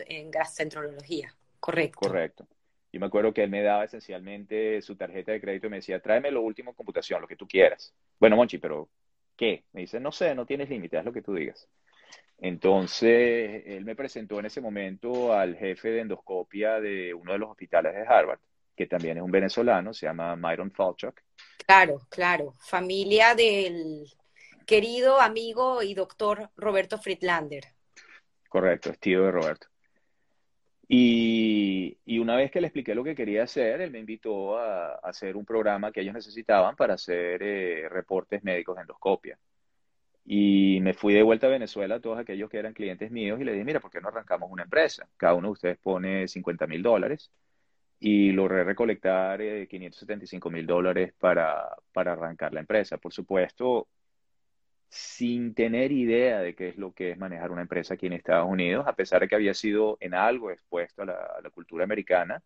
[0.06, 1.98] en gastroenterología, correcto.
[1.98, 2.46] Correcto.
[2.92, 6.00] Yo me acuerdo que él me daba esencialmente su tarjeta de crédito y me decía,
[6.00, 7.92] tráeme lo último en computación, lo que tú quieras.
[8.18, 8.88] Bueno, Monchi, pero
[9.36, 9.64] ¿qué?
[9.72, 11.68] Me dice, no sé, no tienes límite, haz lo que tú digas.
[12.38, 17.50] Entonces, él me presentó en ese momento al jefe de endoscopia de uno de los
[17.50, 18.40] hospitales de Harvard,
[18.76, 21.20] que también es un venezolano, se llama Myron Falchuk.
[21.66, 24.06] Claro, claro, familia del
[24.66, 27.64] querido amigo y doctor Roberto Friedlander.
[28.48, 29.68] Correcto, es tío de Roberto.
[30.88, 35.36] Y, una vez que le expliqué lo que quería hacer, él me invitó a, hacer
[35.36, 39.38] un programa que ellos necesitaban para hacer eh, reportes médicos de endoscopia.
[40.28, 43.44] Y me fui de vuelta a Venezuela a todos aquellos que eran clientes míos y
[43.44, 45.08] le dije, mira, ¿por qué no arrancamos una empresa?
[45.16, 47.30] Cada uno de ustedes pone 50 mil dólares
[48.00, 52.98] y logré recolectar 575 eh, mil dólares para, para arrancar la empresa.
[52.98, 53.86] Por supuesto,
[54.88, 58.48] sin tener idea de qué es lo que es manejar una empresa aquí en Estados
[58.48, 62.42] Unidos, a pesar de que había sido en algo expuesto a la, cultura americana,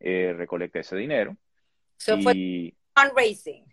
[0.00, 1.36] eh, recolecté ese dinero.
[1.98, 3.64] Eso fue fundraising.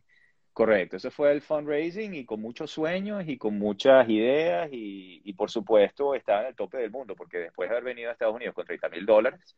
[0.53, 5.33] Correcto, eso fue el fundraising y con muchos sueños y con muchas ideas y, y,
[5.33, 8.35] por supuesto estaba en el tope del mundo porque después de haber venido a Estados
[8.35, 9.55] Unidos con 30 mil dólares,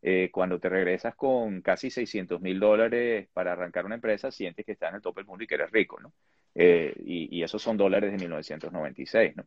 [0.00, 4.72] eh, cuando te regresas con casi 600 mil dólares para arrancar una empresa, sientes que
[4.72, 6.12] estás en el tope del mundo y que eres rico, ¿no?
[6.54, 9.44] Eh, y, esos son dólares de 1996, ¿no?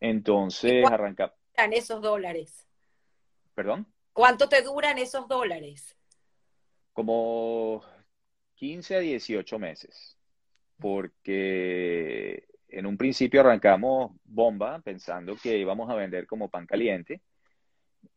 [0.00, 1.34] Entonces, arranca...
[1.54, 2.66] ¿Cuánto esos dólares?
[3.54, 3.86] ¿Perdón?
[4.12, 5.96] ¿Cuánto te duran esos dólares?
[6.92, 7.82] Como
[8.58, 10.18] 15 a 18 meses,
[10.80, 17.20] porque en un principio arrancamos bomba pensando que íbamos a vender como pan caliente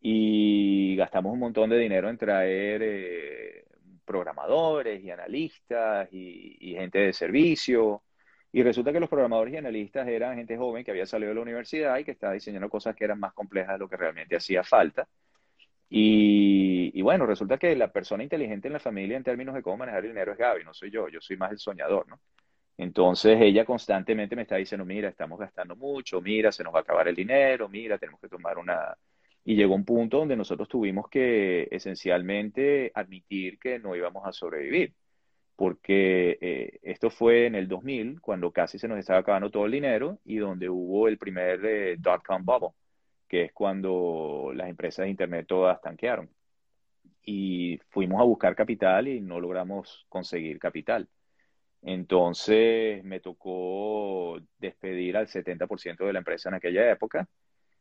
[0.01, 3.65] y gastamos un montón de dinero en traer eh,
[4.03, 8.01] programadores y analistas y, gente de servicio.
[8.51, 11.41] Y resulta que los programadores y analistas eran gente joven que había salido de la
[11.41, 14.63] universidad y que estaba diseñando cosas que eran más complejas de lo que realmente hacía
[14.63, 15.07] falta.
[15.93, 19.77] Y, y, bueno, resulta que la persona inteligente en la familia en términos de cómo
[19.77, 22.21] manejar el dinero es Gaby, no soy yo, yo soy más el soñador, ¿no?
[22.77, 26.81] Entonces ella constantemente me está diciendo, mira, estamos gastando mucho, mira, se nos va a
[26.83, 28.97] acabar el dinero, mira, tenemos que tomar una,
[29.43, 34.95] y llegó un punto donde nosotros tuvimos que esencialmente admitir que no íbamos a sobrevivir,
[35.57, 39.73] porque eh, esto fue en el 2000, cuando casi se nos estaba acabando todo el
[39.73, 42.69] dinero y donde hubo el primer eh, dot-com bubble,
[43.31, 46.29] que es cuando las empresas de Internet todas tanquearon.
[47.23, 51.07] Y fuimos a buscar capital y no logramos conseguir capital.
[51.81, 57.25] Entonces me tocó despedir al 70% de la empresa en aquella época.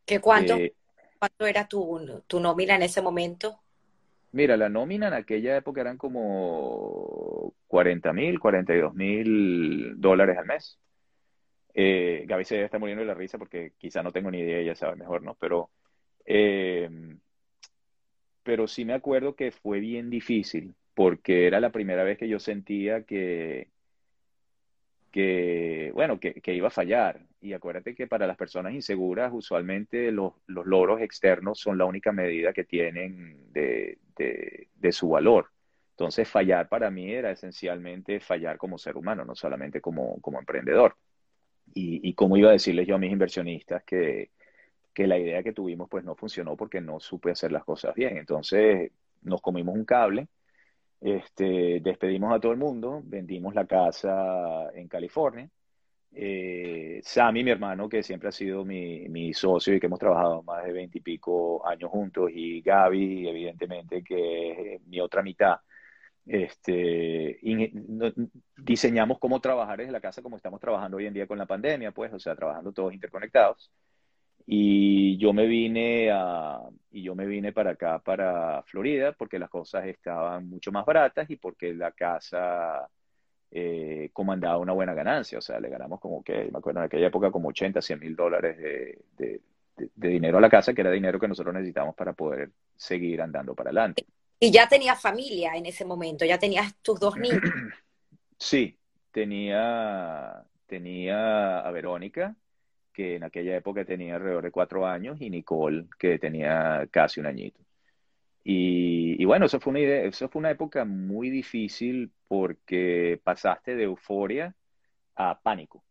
[0.06, 0.54] ¿Qué cuánto?
[0.54, 0.72] Eh,
[1.18, 3.58] ¿Cuánto era tu, tu nómina en ese momento?
[4.30, 10.78] Mira, la nómina en aquella época eran como 40 mil, 42 mil dólares al mes.
[11.74, 14.74] Eh, Gaby se está muriendo de la risa porque quizá no tengo ni idea, ella
[14.74, 15.34] sabe mejor, ¿no?
[15.34, 15.70] Pero,
[16.26, 16.88] eh,
[18.42, 22.38] pero sí me acuerdo que fue bien difícil porque era la primera vez que yo
[22.38, 23.68] sentía que,
[25.10, 27.20] que, bueno, que, iba a fallar.
[27.40, 32.12] Y acuérdate que para las personas inseguras, usualmente los, los logros externos son la única
[32.12, 35.50] medida que tienen de, de, su valor.
[35.92, 40.96] Entonces, fallar para mí era esencialmente fallar como ser humano, no solamente como, como emprendedor.
[41.74, 44.30] Y, y cómo iba a decirles yo a mis inversionistas que,
[44.92, 48.16] que la idea que tuvimos pues no funcionó porque no supe hacer las cosas bien.
[48.16, 48.90] Entonces,
[49.22, 50.28] nos comimos un cable
[51.00, 55.48] este, despedimos a todo el mundo, vendimos la casa en California.
[56.12, 60.42] Eh, Sammy, mi hermano, que siempre ha sido mi, mi socio y que hemos trabajado
[60.42, 65.56] más de veintipico años juntos, y Gaby, evidentemente, que es mi otra mitad,
[66.26, 67.40] este,
[68.56, 71.92] diseñamos cómo trabajar desde la casa como estamos trabajando hoy en día con la pandemia,
[71.92, 73.70] pues, o sea, trabajando todos interconectados.
[74.46, 76.58] Y yo me vine a,
[76.90, 81.30] y yo me vine para acá, para Florida, porque las cosas estaban mucho más baratas
[81.30, 82.88] y porque la casa
[83.50, 85.38] eh, comandaba una buena ganancia.
[85.38, 88.16] O sea, le ganamos como que, me acuerdo en aquella época, como 80, 100 mil
[88.16, 88.58] dólares
[89.16, 89.40] de,
[89.94, 93.70] dinero a la casa, que era dinero que nosotros necesitábamos para poder seguir andando para
[93.70, 94.04] adelante.
[94.42, 97.40] Y ya tenías familia en ese momento, ya tenías tus dos niños.
[98.42, 98.78] Sí,
[99.10, 102.34] tenía, tenía a Verónica,
[102.90, 107.26] que en aquella época tenía alrededor de cuatro años, y Nicole, que tenía casi un
[107.26, 107.60] añito.
[108.42, 113.84] Y, bueno, eso fue, una idea, eso fue una época muy difícil porque pasaste de
[113.84, 114.54] euforia
[115.16, 115.84] a pánico,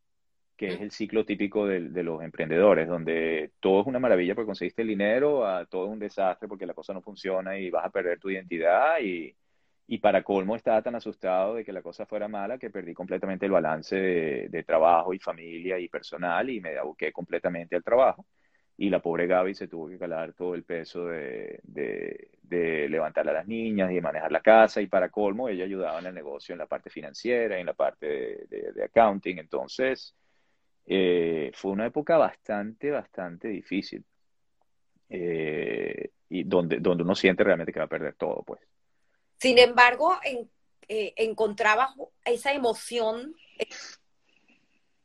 [0.59, 4.47] que es el ciclo típico de, de, los emprendedores, donde todo es una maravilla porque
[4.47, 7.85] conseguiste el dinero, a todo es un desastre porque la cosa no funciona y vas
[7.85, 9.33] a perder tu identidad y,
[9.91, 13.47] y para colmo estaba tan asustado de que la cosa fuera mala que perdí completamente
[13.47, 18.27] el balance de, trabajo y familia y personal y me aboqué completamente al trabajo.
[18.77, 23.33] Y la pobre Gaby se tuvo que calar todo el peso de, de, levantar a
[23.33, 24.79] las niñas y de manejar la casa.
[24.79, 28.45] Y para colmo, ella ayudaba en el negocio, en la parte financiera, en la parte
[28.47, 29.39] de, accounting.
[29.39, 30.15] Entonces,
[30.85, 34.03] eh, fue una época bastante, bastante difícil.
[35.09, 38.59] Eh, y donde, donde uno siente realmente que va a perder todo, pues.
[39.37, 40.49] Sin embargo, en,
[40.87, 41.91] eh, encontrabas
[42.25, 43.35] esa emoción,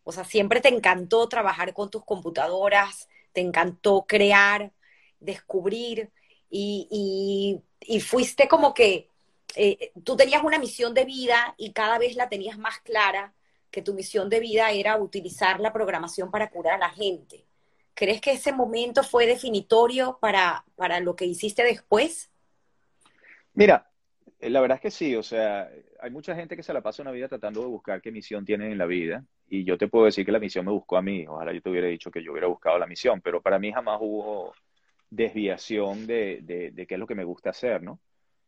[0.02, 4.72] o sea, siempre te encantó trabajar con tus computadoras, te encantó crear,
[5.20, 6.10] descubrir,
[6.50, 7.62] y,
[8.00, 9.08] fuiste como que
[10.04, 13.34] tú tenías una misión de vida y cada vez la tenías más clara,
[13.74, 17.44] que tu misión de vida era utilizar la programación para curar a la gente.
[17.92, 22.30] ¿Crees que ese momento fue definitorio para, para lo que hiciste después?
[23.52, 23.90] Mira,
[24.38, 25.68] eh, la verdad es que sí, o sea,
[26.00, 28.70] hay mucha gente que se la pasa una vida tratando de buscar qué misión tienen
[28.70, 31.26] en la vida y yo te puedo decir que la misión me buscó a mí,
[31.26, 33.98] ojalá yo te hubiera dicho que yo hubiera buscado la misión, pero para mí jamás
[34.00, 34.54] hubo
[35.10, 37.98] desviación de, de, qué es lo que me gusta hacer, ¿no?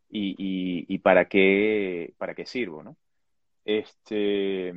[0.09, 2.97] Y, y, para, qué, para qué sirvo, ¿no?
[3.65, 4.73] Este,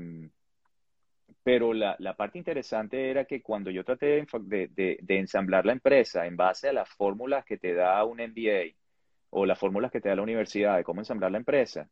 [1.51, 6.69] pero la, parte interesante era que cuando yo traté de, ensamblar la empresa en base
[6.69, 8.75] a las fórmulas que te da un MBA,
[9.31, 11.89] o las fórmulas que te da la universidad de cómo ensamblar la empresa,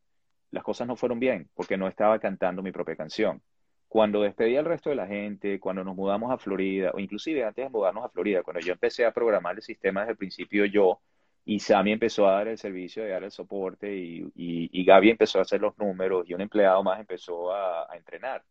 [0.52, 3.42] las cosas no fueron bien porque no estaba cantando mi propia canción.
[3.88, 7.64] Cuando despedí al resto de la gente, cuando nos mudamos a Florida, o inclusive antes
[7.64, 11.00] de mudarnos a Florida, cuando yo empecé a programar el sistema desde el principio yo,
[11.44, 15.40] y Sammy empezó a dar el servicio de dar el soporte, y, y, Gaby empezó
[15.40, 18.44] a hacer los números, y un empleado más empezó a, entrenar.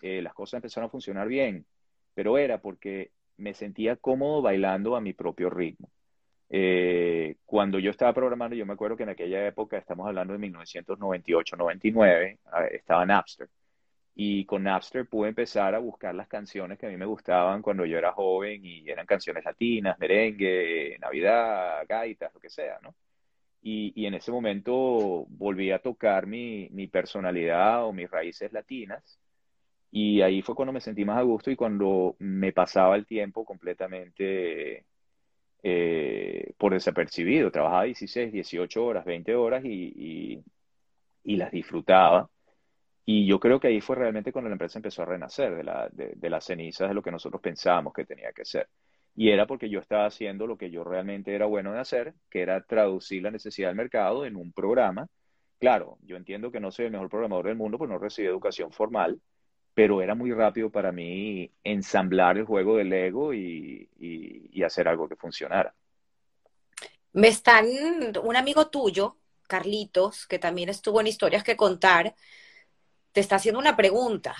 [0.00, 1.66] Eh, las cosas empezaron a funcionar bien,
[2.14, 5.90] pero era porque me sentía cómodo bailando a mi propio ritmo.
[6.50, 10.40] Eh, cuando yo estaba programando, yo me acuerdo que en aquella época, estamos hablando de
[10.40, 12.38] 1998-99,
[12.72, 13.48] estaba Napster.
[14.14, 17.86] Y con Napster pude empezar a buscar las canciones que a mí me gustaban cuando
[17.86, 22.94] yo era joven y eran canciones latinas, merengue, Navidad, gaitas, lo que sea, ¿no?
[23.62, 29.18] Y, y en ese momento volví a tocar mi, mi personalidad o mis raíces latinas.
[29.90, 33.44] Y ahí fue cuando me sentí más a gusto y cuando me pasaba el tiempo
[33.44, 34.84] completamente
[35.62, 37.50] eh, por desapercibido.
[37.50, 40.42] Trabajaba 16, 18 horas, 20 horas y,
[41.24, 42.30] y, las disfrutaba.
[43.04, 45.88] Y yo creo que ahí fue realmente cuando la empresa empezó a renacer de, la,
[45.90, 48.68] de, las cenizas de lo que nosotros pensábamos que tenía que ser.
[49.16, 52.42] Y era porque yo estaba haciendo lo que yo realmente era bueno de hacer, que
[52.42, 55.08] era traducir la necesidad del mercado en un programa.
[55.58, 58.72] Claro, yo entiendo que no soy el mejor programador del mundo, pues no recibí educación
[58.72, 59.20] formal,
[59.74, 63.88] pero era muy rápido para mí ensamblar el juego del Lego y,
[64.64, 65.74] hacer algo que funcionara.
[67.12, 67.66] Me están,
[68.22, 69.16] un amigo tuyo,
[69.48, 72.14] Carlitos, que también estuvo en Historias que Contar,
[73.12, 74.36] te está haciendo una pregunta.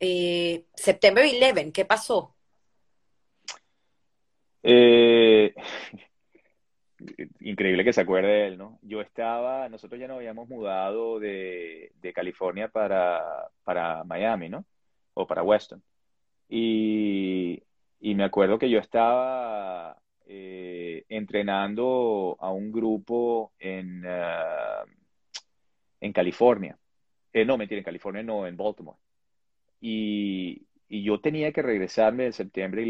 [0.00, 2.34] Eh, September 11, ¿qué pasó?
[4.62, 5.54] Eh,
[7.40, 8.78] increíble que se acuerde él, ¿no?
[8.82, 14.64] Yo estaba, nosotros ya nos habíamos mudado de, California para, para, Miami, ¿no?
[15.14, 15.82] O para Weston.
[16.48, 17.62] Y,
[18.00, 24.84] me acuerdo que yo estaba eh, entrenando a un grupo en, ah,
[26.00, 26.78] en California.
[27.32, 28.98] Eh, no, mentira, en California no, en Baltimore.
[29.80, 32.82] Y, y yo tenía que regresarme el septiembre,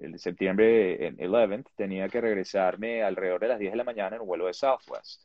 [0.00, 4.28] el, septiembre 11, tenía que regresarme alrededor de las 10 de la mañana en un
[4.28, 5.24] vuelo de Southwest.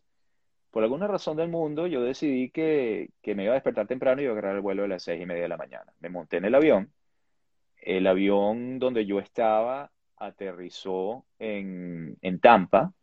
[0.71, 4.25] Por alguna razón del mundo, yo decidí que, que me iba a despertar temprano y
[4.25, 5.91] iba a agarrar el vuelo de las 6 y media de la mañana.
[5.99, 6.91] Me monté en el avión.
[7.77, 12.93] El avión donde yo estaba aterrizó en, en Tampa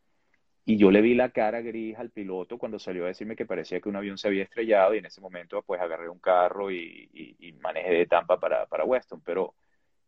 [0.68, 3.80] y yo le vi la cara gris al piloto cuando salió a decirme que parecía
[3.80, 7.08] que un avión se había estrellado y en ese momento pues agarré un carro y,
[7.60, 9.22] manejé de Tampa para, para Weston.
[9.24, 9.54] Pero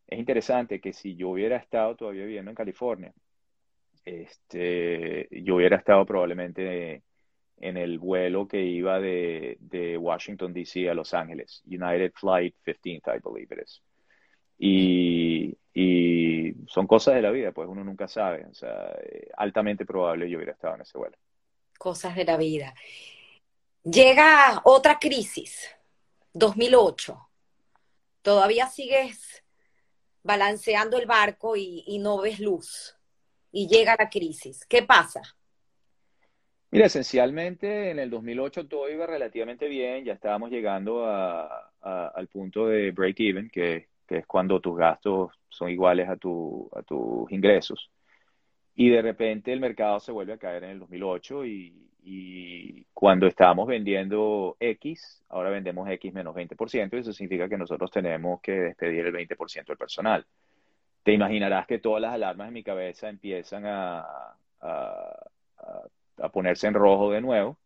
[0.09, 3.13] es interesante que si yo hubiera estado todavía viviendo en California,
[4.05, 7.05] este, yo hubiera estado probablemente
[7.59, 10.91] en el vuelo que iba de, de Washington, D.C.
[10.91, 13.81] a Los Ángeles, United Flight 15th, I believe it is.
[14.59, 16.28] Y, y
[16.67, 18.47] son cosas de la vida, pues uno nunca sabe.
[18.47, 21.17] O sea, eh, altamente probable yo hubiera estado en ese vuelo.
[21.79, 22.75] Cosas de la vida.
[23.85, 25.69] Llega otra crisis,
[26.33, 27.25] 2008.
[28.23, 29.43] todavía sigues
[30.23, 32.97] balanceando el barco y, no ves luz
[33.51, 34.67] y llega la crisis.
[34.67, 35.23] ¿Qué pasa?
[36.71, 42.91] Mira, esencialmente en el 2008 todo iba relativamente bien, ya estábamos llegando al punto de
[42.91, 47.91] break-even, que, es cuando tus gastos son iguales a, tu, tus ingresos.
[48.75, 53.27] Y de repente el mercado se vuelve a caer en el 2008 y, y cuando
[53.27, 58.53] estábamos vendiendo X, ahora vendemos X menos 20%, y eso significa que nosotros tenemos que
[58.53, 60.25] despedir el 20% del personal.
[61.03, 64.07] Te imaginarás que todas las alarmas en mi cabeza empiezan a,
[66.33, 67.59] ponerse en rojo de nuevo.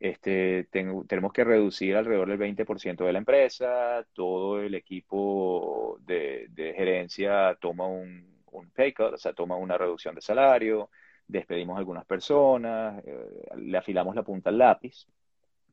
[0.00, 6.72] Este, tenemos que reducir alrededor del 20% de la empresa, todo el equipo de, de
[6.74, 10.90] gerencia toma un, un pay cut, o sea, toma una reducción de salario,
[11.28, 13.26] despedimos a algunas personas, eh,
[13.56, 15.06] le afilamos la punta al lápiz,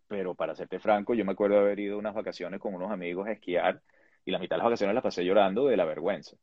[0.08, 3.32] pero para serte franco, yo me acuerdo haber ido unas vacaciones con unos amigos a
[3.34, 3.82] esquiar
[4.26, 6.38] y la mitad de las vacaciones las pasé llorando de la vergüenza,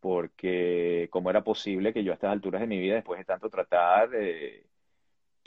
[0.00, 3.50] porque cómo era posible que yo a estas alturas de mi vida, después de tanto
[3.50, 4.64] tratar, eh,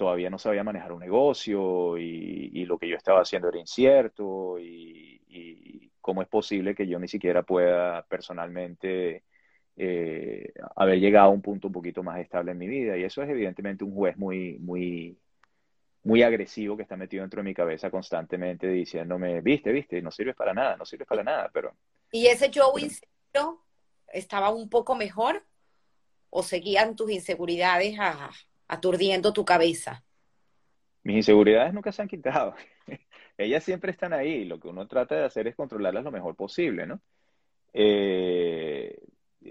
[0.02, 5.22] todavía no sabía manejar un negocio y, lo que yo estaba haciendo era incierto y,
[5.28, 9.26] y cómo es posible que yo ni siquiera pueda personalmente
[9.78, 12.98] eh, haber llegado a un punto un poquito más estable en mi vida.
[12.98, 15.20] Y eso es evidentemente un juez muy, muy,
[16.02, 20.36] muy agresivo que está metido dentro de mi cabeza constantemente diciéndome, viste, viste, no sirves
[20.36, 21.76] para nada, no sirves para nada, pero...
[22.12, 23.64] ¿Y ese Joe inseguro
[24.08, 25.46] estaba un poco mejor
[26.32, 28.00] o seguían tus inseguridades
[28.72, 30.04] aturdiendo tu cabeza?
[31.04, 32.56] Mis inseguridades nunca se han quitado.
[33.38, 34.46] Ellas siempre están ahí.
[34.46, 37.02] Lo que uno trata de hacer es controlarlas lo mejor posible, ¿no?
[37.74, 38.98] Eh,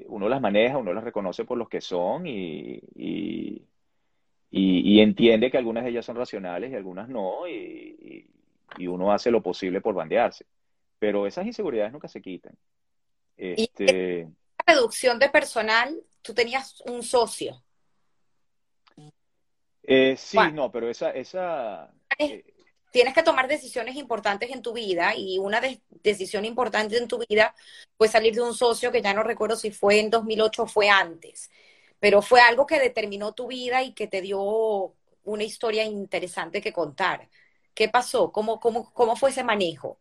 [0.06, 3.66] uno las maneja, uno las reconoce por los que son y, y,
[5.00, 8.26] entiende que algunas de ellas son racionales y algunas no, y,
[8.86, 10.46] uno hace lo posible por bandearse.
[10.98, 12.56] Pero esas inseguridades nunca se quitan.
[13.36, 14.28] Este...
[14.28, 17.62] ¿Y reducción de personal, tú tenías un socio.
[19.92, 21.92] Eh, sí, no, pero esa, esa
[22.92, 27.54] tienes que tomar decisiones importantes en tu vida y una decisión importante en tu vida
[27.96, 30.88] fue salir de un socio que ya no recuerdo si fue en 2008 o fue
[30.88, 31.50] antes,
[31.98, 36.72] pero fue algo que determinó tu vida y que te dio una historia interesante que
[36.72, 37.28] contar.
[37.74, 38.30] ¿Qué pasó?
[38.30, 39.98] ¿Cómo, cómo, cómo fue ese manejo?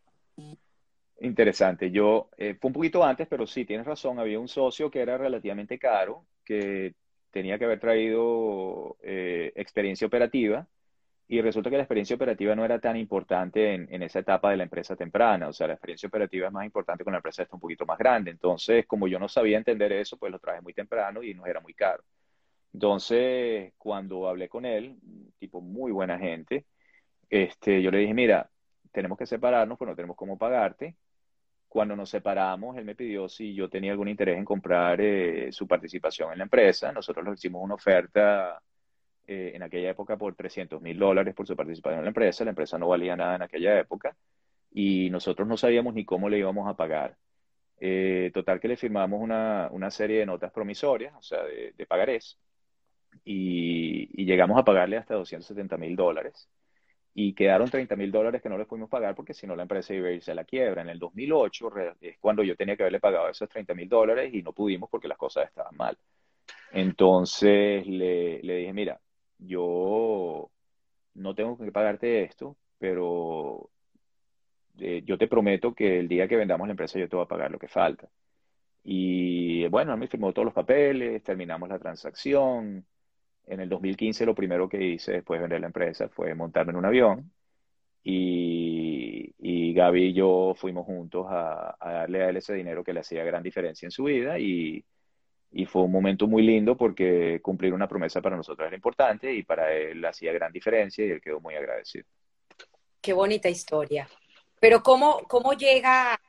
[1.20, 1.90] Interesante.
[1.90, 4.20] Yo, eh, fue un poquito antes, pero sí, tienes razón.
[4.20, 6.94] Había un socio que era relativamente caro, que
[7.30, 10.66] tenía que haber traído eh, experiencia operativa
[11.28, 14.64] y resulta que la experiencia operativa no era tan importante en, esa etapa de la
[14.64, 15.48] empresa temprana.
[15.48, 17.98] O sea, la experiencia operativa es más importante cuando la empresa está un poquito más
[17.98, 18.32] grande.
[18.32, 21.60] Entonces, como yo no sabía entender eso, pues lo traje muy temprano y nos era
[21.60, 22.02] muy caro.
[22.72, 24.96] Entonces, cuando hablé con él,
[25.38, 26.66] tipo muy buena gente,
[27.28, 28.50] este, yo le dije, mira,
[28.92, 30.96] tenemos que separarnos, pues no tenemos cómo pagarte.
[31.70, 35.68] Cuando nos separamos, él me pidió si yo tenía algún interés en comprar eh, su
[35.68, 36.90] participación en la empresa.
[36.90, 38.60] Nosotros le hicimos una oferta
[39.24, 42.42] eh, en aquella época por 300 mil dólares por su participación en la empresa.
[42.42, 44.16] La empresa no valía nada en aquella época
[44.72, 47.16] y nosotros no sabíamos ni cómo le íbamos a pagar.
[47.78, 52.36] Eh, total que le firmamos una, una, serie de notas promisorias, o sea, de, pagarés,
[53.24, 56.48] y, llegamos a pagarle hasta 270 mil dólares.
[57.14, 59.94] Y quedaron 30 mil dólares que no les pudimos pagar porque si no la empresa
[59.94, 60.82] iba a irse a la quiebra.
[60.82, 64.42] En el 2008 es cuando yo tenía que haberle pagado esos 30 mil dólares y
[64.42, 65.98] no pudimos porque las cosas estaban mal.
[66.72, 69.00] Entonces le, le dije, mira,
[69.38, 70.50] yo
[71.14, 73.70] no tengo que pagarte esto, pero
[74.78, 77.28] eh, yo te prometo que el día que vendamos la empresa yo te voy a
[77.28, 78.08] pagar lo que falta.
[78.84, 82.86] Y bueno, me firmó todos los papeles, terminamos la transacción.
[83.46, 86.76] En el 2015 lo primero que hice después de vender la empresa fue montarme en
[86.76, 87.32] un avión
[88.04, 92.92] y, y Gaby y yo fuimos juntos a, a darle a él ese dinero que
[92.92, 94.84] le hacía gran diferencia en su vida y,
[95.52, 99.42] y fue un momento muy lindo porque cumplir una promesa para nosotros era importante y
[99.42, 102.06] para él hacía gran diferencia y él quedó muy agradecido.
[103.00, 104.08] Qué bonita historia.
[104.60, 106.20] Pero ¿cómo, cómo llega,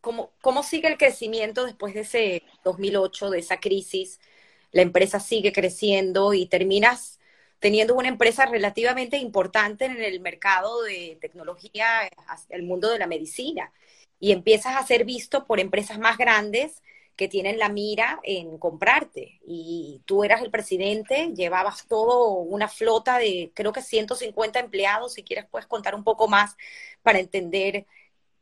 [0.00, 4.20] cómo, cómo sigue el crecimiento después de ese 2008, de esa crisis?
[4.72, 7.18] La empresa sigue creciendo y terminas
[7.58, 12.08] teniendo una empresa relativamente importante en el mercado de tecnología,
[12.50, 13.72] el mundo de la medicina,
[14.20, 16.82] y empiezas a ser visto por empresas más grandes
[17.16, 19.40] que tienen la mira en comprarte.
[19.44, 25.14] Y tú eras el presidente, llevabas todo una flota de creo que 150 empleados.
[25.14, 26.56] Si quieres, puedes contar un poco más
[27.02, 27.86] para entender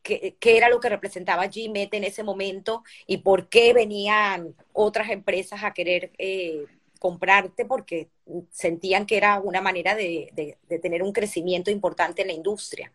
[0.06, 5.64] qué, era lo que representaba GMET en ese momento y por qué venían otras empresas
[5.64, 6.64] a querer eh,
[6.98, 8.08] comprarte porque
[8.50, 12.92] sentían que era una manera de, de tener un crecimiento importante en la industria.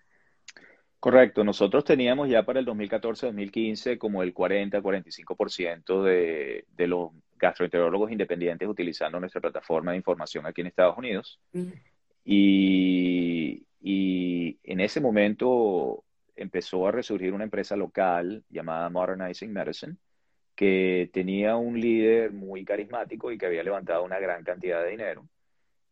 [1.01, 7.09] Correcto, nosotros teníamos ya para el 2014-2015 como el 40-45% de, de los
[7.39, 11.39] gastroenterólogos independientes utilizando nuestra plataforma de información aquí en Estados Unidos.
[11.53, 11.72] Mm.
[12.24, 16.03] Y, y, en ese momento
[16.42, 19.98] empezó a resurgir una empresa local llamada Modernizing Medicine,
[20.56, 25.28] que tenía un líder muy carismático y que había levantado una gran cantidad de dinero.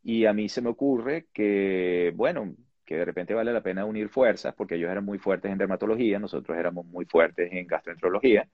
[0.04, 4.10] Y a mí se me ocurre que, bueno, que de repente vale la pena unir
[4.10, 8.50] fuerzas, porque ellos eran muy fuertes en dermatología, nosotros éramos muy fuertes en gastroenterología,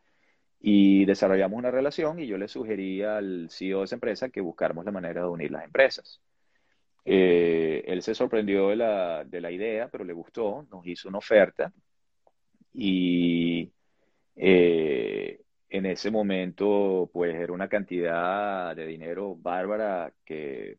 [0.59, 4.85] y desarrollamos una relación y yo le sugerí al CEO de esa empresa que buscáramos
[4.85, 6.21] la manera de unir las empresas.
[7.05, 11.19] Eh, él se sorprendió de la, de la, idea, pero le gustó, nos hizo una
[11.19, 11.71] oferta
[12.75, 13.71] y
[14.35, 20.77] eh, en ese momento pues era una cantidad de dinero bárbara que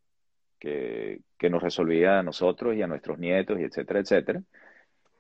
[0.59, 4.43] que, nos resolvía a nosotros y a nuestros nietos, y etcétera, etcétera.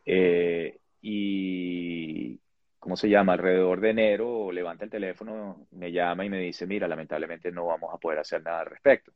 [0.04, 2.40] Eh, y,
[2.78, 3.34] ¿cómo se llama?
[3.34, 7.94] Alrededor de enero levanta el teléfono, me llama y me dice, mira, lamentablemente no vamos
[7.94, 9.12] a poder hacer nada al respecto.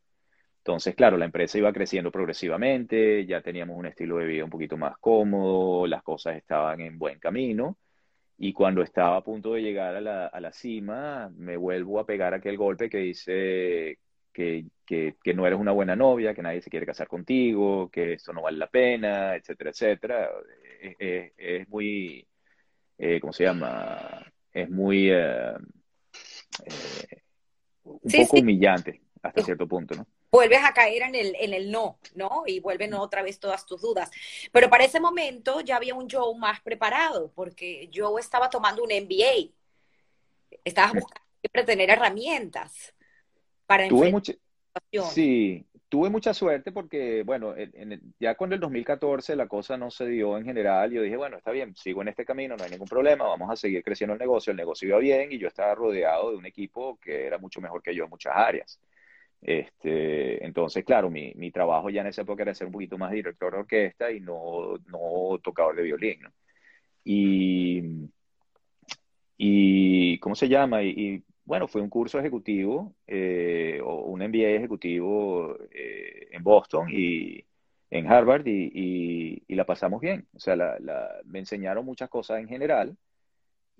[0.60, 4.76] Entonces, claro, la empresa iba creciendo progresivamente, ya teníamos un estilo de vida un poquito
[4.76, 7.78] más cómodo, las cosas estaban en buen camino.
[8.38, 12.06] Y cuando estaba a punto de llegar a la, a la cima, me vuelvo a
[12.06, 13.98] pegar aquel golpe que dice,
[14.32, 18.32] que, que, no eres una buena novia, que nadie se quiere casar contigo, que esto
[18.32, 20.30] no vale la pena, etcétera, etcétera.
[20.98, 22.26] Es, muy,
[22.98, 24.24] eh, ¿cómo se llama?
[24.52, 25.54] Es muy, eh,
[26.64, 27.22] eh,
[27.84, 30.06] un poco humillante hasta cierto punto, ¿no?
[30.32, 32.44] Vuelves a caer en el, en el no, ¿no?
[32.46, 34.10] Y vuelven otra vez todas tus dudas.
[34.52, 38.90] Pero para ese momento ya había un Joe más preparado, porque Joe estaba tomando un
[38.90, 39.50] MBA.
[40.64, 42.94] Estabas buscando siempre tener herramientas
[43.66, 44.32] para tuve mucha,
[45.10, 47.54] Sí, tuve mucha suerte porque, bueno,
[48.18, 51.50] ya cuando el 2014 la cosa no se dio en general, yo dije, bueno, está
[51.50, 54.52] bien, sigo en este camino, no hay ningún problema, vamos a seguir creciendo el negocio,
[54.52, 57.82] el negocio iba bien y yo estaba rodeado de un equipo que era mucho mejor
[57.82, 58.80] que yo en muchas áreas.
[59.42, 63.52] Este, entonces, claro, mi, trabajo ya en esa época era ser un poquito más director
[63.52, 64.78] de orquesta y no,
[65.42, 66.20] tocador de violín.
[69.38, 70.82] Y, ¿cómo se llama?
[70.82, 77.44] y bueno, fue un curso ejecutivo eh, o un MBA ejecutivo eh, en Boston y
[77.90, 80.28] en Harvard y, la pasamos bien.
[80.32, 80.54] O sea,
[81.24, 82.96] me enseñaron muchas cosas en general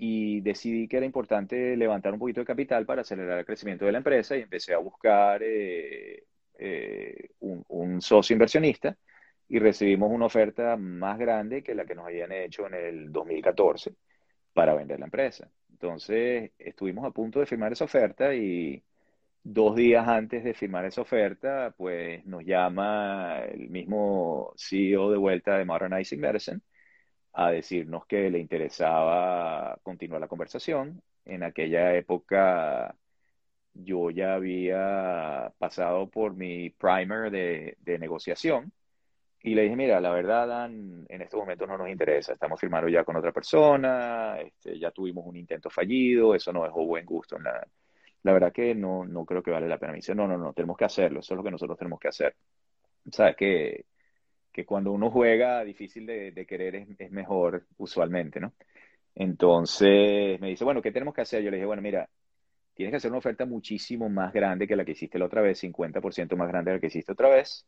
[0.03, 3.93] y decidí que era importante levantar un poquito de capital para acelerar el crecimiento de
[3.93, 6.25] la empresa y empecé a buscar eh,
[7.41, 8.97] un, un, socio inversionista
[9.49, 13.95] y recibimos una oferta más grande que la que nos habían hecho en el 2014
[14.55, 15.51] para vender la empresa.
[15.71, 18.83] Entonces, estuvimos a punto de firmar esa oferta y
[19.43, 25.59] dos días antes de firmar esa oferta, pues nos llama el mismo CEO de vuelta
[25.59, 26.61] de Modernizing Medicine
[27.33, 31.03] a decirnos que le interesaba continuar la conversación.
[31.25, 32.95] En aquella época
[33.75, 38.73] yo ya había pasado por mi primer de, de negociación
[39.43, 42.89] y le dije, mira, la verdad, Dan, en estos momentos no nos interesa, estamos firmando
[42.89, 47.39] ya con otra persona, este, ya tuvimos un intento fallido, eso no dejó buen gusto
[47.39, 47.67] la...
[48.23, 49.93] La verdad que no, no creo que vale la pena.
[49.93, 52.37] Me no, no, no, tenemos que hacerlo, eso es lo que nosotros tenemos que hacer.
[53.11, 53.87] Sabes que,
[54.53, 58.53] que cuando uno juega difícil de, de querer es, es, mejor usualmente, ¿no?
[59.15, 61.43] Entonces me dice, bueno, ¿qué tenemos que hacer?
[61.43, 62.09] Yo le dije, bueno, mira,
[62.75, 65.63] tienes que hacer una oferta muchísimo más grande que la que hiciste la otra vez,
[65.63, 67.67] 50% más grande de la que hiciste otra vez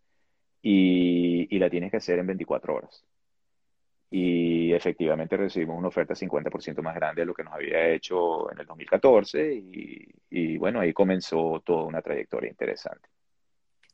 [0.63, 3.05] y, la tienes que hacer en 24 horas.
[4.11, 8.61] Y efectivamente recibimos una oferta 50% más grande de lo que nos había hecho en
[8.61, 13.09] el 2014 y, y bueno, ahí comenzó toda una trayectoria interesante.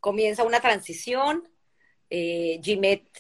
[0.01, 1.49] Comienza una transición.
[2.11, 2.61] Eh,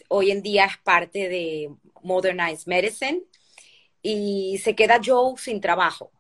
[0.09, 1.71] hoy en día es parte de
[2.03, 3.23] Modernized Medicine
[4.03, 6.11] y se queda Joe sin trabajo.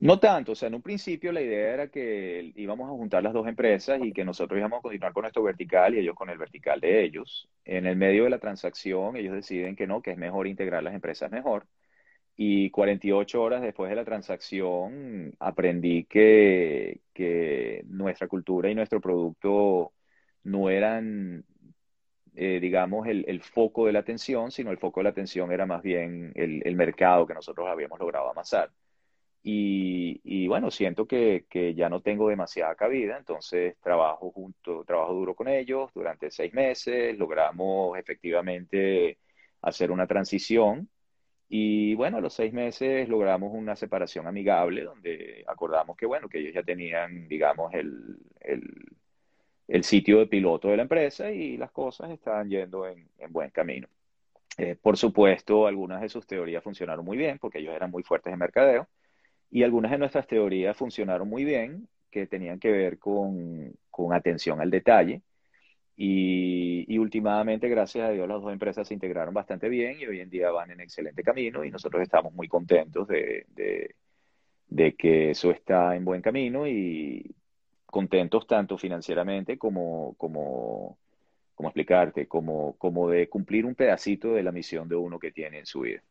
[0.00, 3.34] No tanto, o sea, en un principio la idea era que íbamos a juntar las
[3.34, 6.38] dos empresas y que nosotros íbamos a continuar con nuestro vertical y ellos con el
[6.38, 7.50] vertical de ellos.
[7.66, 10.94] En el medio de la transacción ellos deciden que no, que es mejor integrar las
[10.94, 11.66] empresas mejor.
[12.34, 17.02] Y 48 horas después de la transacción aprendí que
[17.86, 19.92] nuestra cultura y nuestro producto
[20.44, 21.44] no eran,
[22.34, 25.66] eh, digamos, el, el, foco de la atención, sino el foco de la atención era
[25.66, 28.70] más bien el, el mercado que nosotros habíamos logrado amasar.
[29.42, 35.48] Y, bueno, siento que, ya no tengo demasiada cabida, entonces trabajo junto, trabajo duro con
[35.48, 39.18] ellos durante seis meses, logramos efectivamente
[39.62, 40.88] hacer una transición
[41.48, 46.38] y bueno, a los seis meses logramos una separación amigable donde acordamos que bueno, que
[46.38, 48.62] ellos ya tenían, digamos, el, el,
[49.84, 53.88] sitio de piloto de la empresa y las cosas estaban yendo en, en buen camino.
[54.58, 58.32] Eh, por supuesto, algunas de sus teorías funcionaron muy bien porque ellos eran muy fuertes
[58.32, 58.88] en mercadeo
[59.50, 64.60] y algunas de nuestras teorías funcionaron muy bien que tenían que ver con, con atención
[64.60, 65.22] al detalle.
[65.96, 70.20] Y, y, últimamente, gracias a Dios, las dos empresas se integraron bastante bien y hoy
[70.20, 73.96] en día van en excelente camino y nosotros estamos muy contentos de, de,
[74.68, 77.34] de que eso está en buen camino y
[77.90, 80.98] contentos tanto financieramente como, como,
[81.54, 85.58] como explicarte, como, como de cumplir un pedacito de la misión de uno que tiene
[85.58, 86.02] en su vida.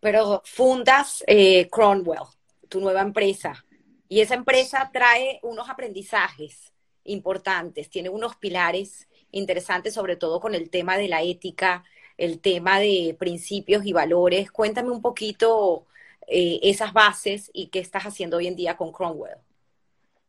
[0.00, 2.22] Pero fundas eh, Cronwell,
[2.68, 3.64] tu nueva empresa,
[4.08, 6.72] y esa empresa trae unos aprendizajes
[7.04, 11.84] importantes, tiene unos pilares interesantes, sobre todo con el tema de la ética,
[12.16, 14.50] el tema de principios y valores.
[14.50, 15.86] Cuéntame un poquito
[16.26, 19.38] eh, esas bases y qué estás haciendo hoy en día con Cromwell.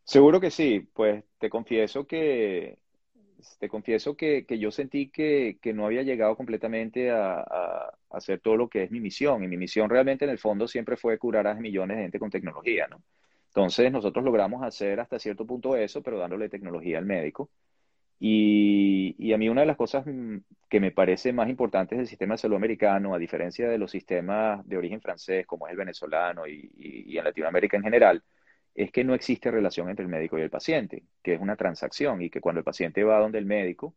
[0.04, 2.78] Seguro que sí, pues te confieso que
[3.60, 8.40] te confieso que, que yo sentí que, que, no había llegado completamente a, a, hacer
[8.40, 9.44] todo lo que es mi misión.
[9.44, 12.30] Y mi misión realmente en el fondo siempre fue curar a millones de gente con
[12.30, 13.02] tecnología, ¿no?
[13.48, 17.50] Entonces nosotros logramos hacer hasta cierto punto eso, pero dándole tecnología al médico.
[18.20, 20.06] Y, y, a mí una de las cosas
[20.70, 24.68] que me parece más importantes del sistema de salud americano, a diferencia de los sistemas
[24.68, 28.24] de origen francés, como es el venezolano y, y, y en Latinoamérica en general,
[28.80, 32.22] es que no existe relación entre el médico y el paciente, que es una transacción
[32.22, 33.94] y que cuando el paciente va donde el médico,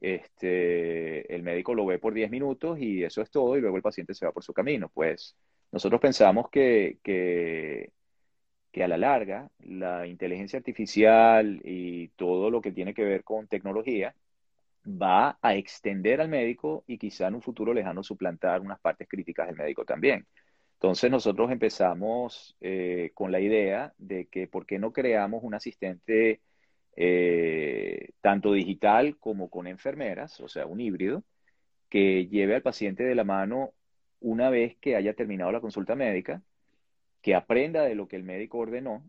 [0.00, 3.82] este, el médico lo ve por 10 minutos y eso es todo y luego el
[3.82, 4.90] paciente se va por su camino.
[4.94, 5.36] Pues
[5.72, 7.92] nosotros pensamos que, que,
[8.72, 13.48] que a la larga la inteligencia artificial y todo lo que tiene que ver con
[13.48, 14.14] tecnología
[14.86, 19.48] va a extender al médico y quizá en un futuro lejano suplantar unas partes críticas
[19.48, 20.26] del médico también.
[20.76, 26.42] Entonces nosotros empezamos eh, con la idea de que por qué no creamos un asistente
[26.96, 31.24] eh, tanto digital como con enfermeras, o sea, un híbrido,
[31.88, 33.72] que lleve al paciente de la mano
[34.20, 36.42] una vez que haya terminado la consulta médica,
[37.22, 39.08] que aprenda de lo que el médico ordenó,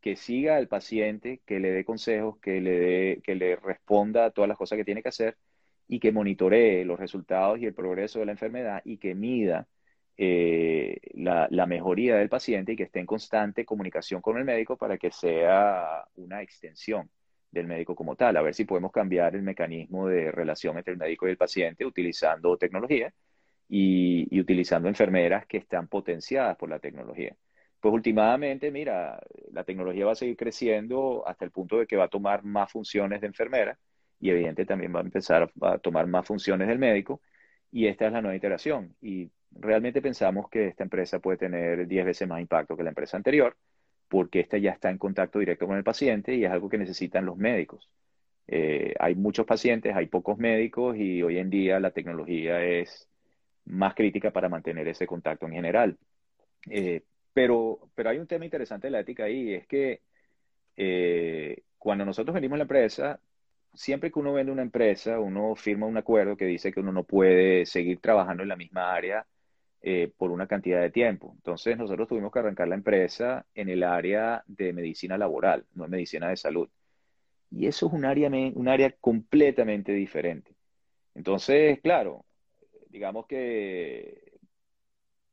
[0.00, 4.30] que siga al paciente, que le dé consejos, que le, dé, que le responda a
[4.32, 5.36] todas las cosas que tiene que hacer
[5.88, 9.68] y que monitoree los resultados y el progreso de la enfermedad y que mida
[10.22, 14.98] eh, la, mejoría del paciente y que esté en constante comunicación con el médico para
[14.98, 17.10] que sea una extensión
[17.50, 20.98] del médico como tal, a ver si podemos cambiar el mecanismo de relación entre el
[20.98, 23.10] médico y el paciente utilizando tecnología
[23.68, 27.34] y, utilizando enfermeras que están potenciadas por la tecnología.
[27.80, 29.20] Pues últimamente, mira,
[29.52, 32.70] la tecnología va a seguir creciendo hasta el punto de que va a tomar más
[32.70, 33.78] funciones de enfermera
[34.20, 37.22] y evidentemente también va a empezar a tomar más funciones del médico
[37.72, 38.94] y esta es la nueva iteración.
[39.00, 43.16] Y realmente pensamos que esta empresa puede tener 10 veces más impacto que la empresa
[43.16, 43.56] anterior,
[44.08, 47.26] porque esta ya está en contacto directo con el paciente y es algo que necesitan
[47.26, 47.88] los médicos.
[48.48, 53.08] Eh, hay muchos pacientes, hay pocos médicos y hoy en día la tecnología es
[53.66, 55.98] más crítica para mantener ese contacto en general.
[56.68, 60.02] Eh, pero, pero hay un tema interesante de la ética ahí, es que
[60.76, 63.20] eh, cuando nosotros vendimos la empresa,
[63.74, 67.04] siempre que uno vende una empresa, uno firma un acuerdo que dice que uno no
[67.04, 69.26] puede seguir trabajando en la misma área
[69.82, 71.32] eh, por una cantidad de tiempo.
[71.36, 75.90] Entonces nosotros tuvimos que arrancar la empresa en el área de medicina laboral, no en
[75.90, 76.68] medicina de salud.
[77.50, 80.54] Y eso es un área, un área completamente diferente.
[81.14, 82.24] Entonces, claro,
[82.90, 84.30] digamos que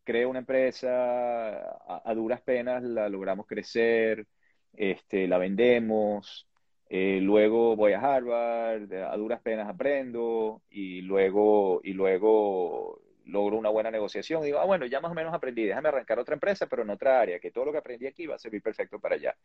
[0.04, 4.26] creo una empresa, a, duras penas la logramos crecer,
[4.74, 6.48] este, la vendemos,
[6.89, 13.69] eh, luego voy a Harvard, a duras penas aprendo y luego, y luego logro una
[13.69, 16.67] buena negociación y digo, ah, bueno, ya más o menos aprendí, déjame arrancar otra empresa,
[16.67, 19.15] pero en otra área, que todo lo que aprendí aquí va a servir perfecto para
[19.15, 19.36] allá.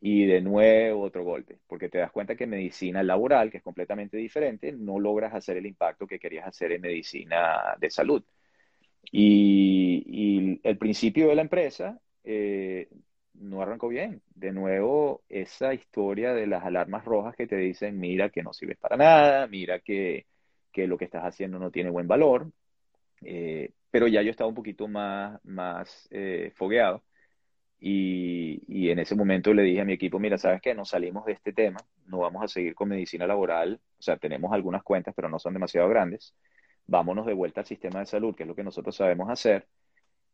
[0.00, 3.62] Y de nuevo otro golpe, porque te das cuenta que en medicina laboral, que es
[3.64, 8.22] completamente diferente, no logras hacer el impacto que querías hacer en medicina de salud.
[9.12, 12.88] Y, el principio de la empresa eh,
[13.34, 14.22] no arrancó bien.
[14.34, 18.78] De nuevo, esa historia de las alarmas rojas que te dicen, mira que no sirves
[18.78, 20.26] para nada, mira que,
[20.72, 22.50] que lo que estás haciendo no tiene buen valor,
[23.22, 27.02] eh, pero ya yo estaba un poquito más, más eh, fogueado
[27.80, 30.74] y, en ese momento le dije a mi equipo, mira, ¿sabes qué?
[30.74, 34.52] Nos salimos de este tema, no vamos a seguir con medicina laboral, o sea, tenemos
[34.52, 36.34] algunas cuentas, pero no son demasiado grandes,
[36.86, 39.68] vámonos de vuelta al sistema de salud, que es lo que nosotros sabemos hacer,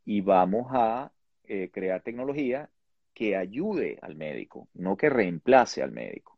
[0.05, 1.11] y vamos a
[1.45, 2.69] eh, crear tecnología
[3.13, 6.34] que ayude al médico, no que reemplace al médico.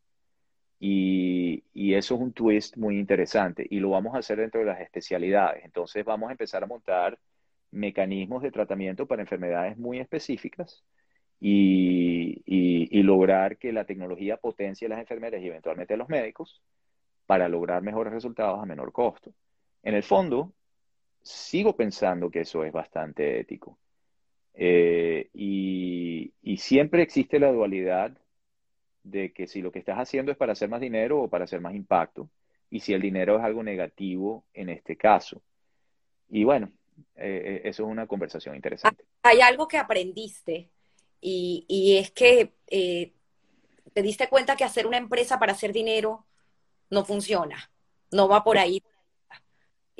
[0.80, 1.64] Y,
[1.94, 5.64] eso es un twist muy interesante y lo vamos a hacer dentro de las especialidades.
[5.64, 7.18] Entonces vamos a empezar a montar
[7.70, 10.84] mecanismos de tratamiento para enfermedades muy específicas
[11.40, 16.62] y, lograr que la tecnología potencie a las enfermeras y eventualmente a los médicos
[17.26, 19.32] para lograr mejores resultados a menor costo.
[19.82, 20.52] en el fondo,
[21.22, 23.78] sigo pensando que eso es bastante ético.
[24.54, 28.18] Eh, y, siempre existe la dualidad
[29.10, 31.60] de que si lo que estás haciendo es para hacer más dinero o para hacer
[31.60, 32.28] más impacto,
[32.70, 35.42] y si el dinero es algo negativo en este caso.
[36.28, 36.70] Y bueno,
[37.16, 39.04] eh, eso es una conversación interesante.
[39.22, 40.70] Hay algo que aprendiste
[41.20, 43.12] y, y es que eh,
[43.92, 46.26] te diste cuenta que hacer una empresa para hacer dinero
[46.90, 47.70] no funciona,
[48.10, 48.82] no va por ahí.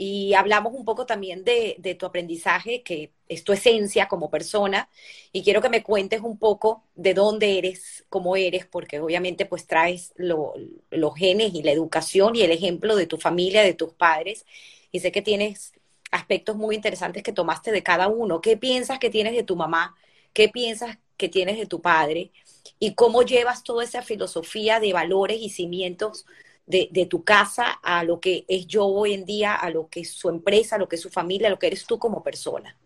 [0.01, 4.89] Y hablamos un poco también de, tu aprendizaje, que es tu esencia como persona,
[5.33, 9.67] y quiero que me cuentes un poco de dónde eres, cómo eres, porque obviamente pues
[9.67, 10.55] traes lo,
[10.91, 14.47] los genes y la educación y el ejemplo de tu familia, de tus padres,
[14.93, 15.73] y sé que tienes
[16.13, 18.41] aspectos muy interesantes que tomaste de cada uno.
[18.41, 19.97] ¿Qué piensas que tienes de tu mamá?
[20.33, 22.31] ¿Qué piensas que tienes de tu padre?
[22.79, 26.25] ¿Y cómo llevas toda esa filosofía de valores y cimientos
[26.69, 30.13] de, tu casa a lo que es yo hoy en día, a lo que es
[30.13, 32.77] su empresa, a lo que es su familia, a lo que eres tú como persona?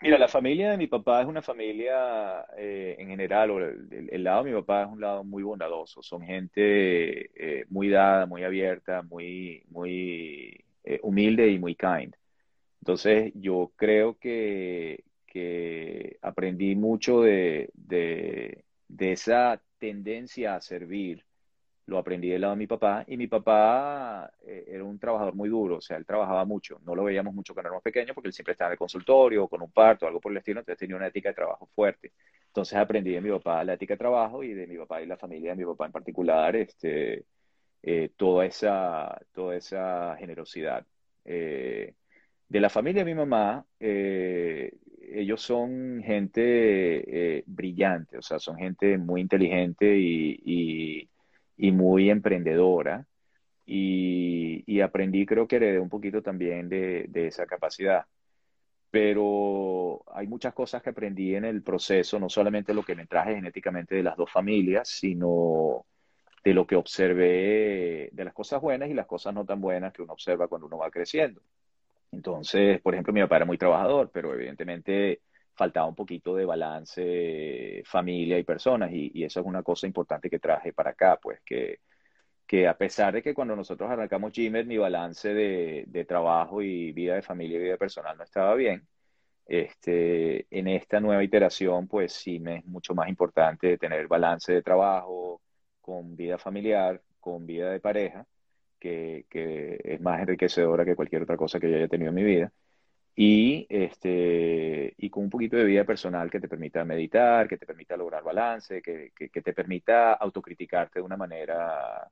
[0.00, 4.42] Mira, la familia de mi papá es una familia eh, en general, o el, lado
[4.42, 9.02] de mi papá es un lado muy bondadoso, son gente eh, muy dada, muy abierta,
[9.02, 12.16] muy, muy eh, humilde y muy kind.
[12.80, 21.24] Entonces, yo creo que, que aprendí mucho de, de, de esa tendencia a servir
[21.92, 25.48] lo aprendí del lado de mi papá, y mi papá eh, era un trabajador muy
[25.48, 28.32] duro, o sea, él trabajaba mucho, no lo veíamos mucho cuando éramos pequeños, porque él
[28.32, 31.06] siempre estaba en el consultorio, con un parto, algo por el estilo, entonces tenía una
[31.08, 32.12] ética de trabajo fuerte.
[32.46, 35.16] Entonces aprendí de mi papá la ética de trabajo y de mi papá y la
[35.16, 37.24] familia de mi papá en particular, este,
[37.82, 40.86] eh, toda, esa, toda esa generosidad.
[41.24, 41.94] Eh,
[42.48, 49.20] de la familia de mi mamá, ellos son gente brillante, o sea, son gente muy
[49.22, 51.08] inteligente y
[51.70, 53.06] muy emprendedora.
[53.64, 58.04] Y, aprendí, creo que heredé un poquito también de, esa capacidad.
[58.90, 63.36] Pero hay muchas cosas que aprendí en el proceso, no solamente lo que me traje
[63.36, 65.86] genéticamente de las dos familias, sino
[66.44, 70.02] de lo que observé, de las cosas buenas y las cosas no tan buenas que
[70.02, 71.40] uno observa cuando uno va creciendo.
[72.10, 75.22] Entonces, por ejemplo, mi papá era muy trabajador, pero evidentemente
[75.62, 80.40] faltaba un poquito de balance familia y personas y, eso es una cosa importante que
[80.40, 81.80] traje para acá, pues que,
[82.46, 86.92] que a pesar de que cuando nosotros arrancamos Gmail mi balance de, de, trabajo y
[86.92, 88.86] vida de familia y vida personal no estaba bien,
[89.46, 94.62] este, en esta nueva iteración pues sí me es mucho más importante tener balance de
[94.62, 95.42] trabajo
[95.80, 98.26] con vida familiar, con vida de pareja,
[98.80, 102.24] que, que es más enriquecedora que cualquier otra cosa que yo haya tenido en mi
[102.24, 102.52] vida
[103.14, 107.66] y, este, y con un poquito de vida personal que te permita meditar, que te
[107.66, 112.10] permita lograr balance, que, que, te permita autocriticarte de una manera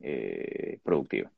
[0.00, 1.30] eh, productiva.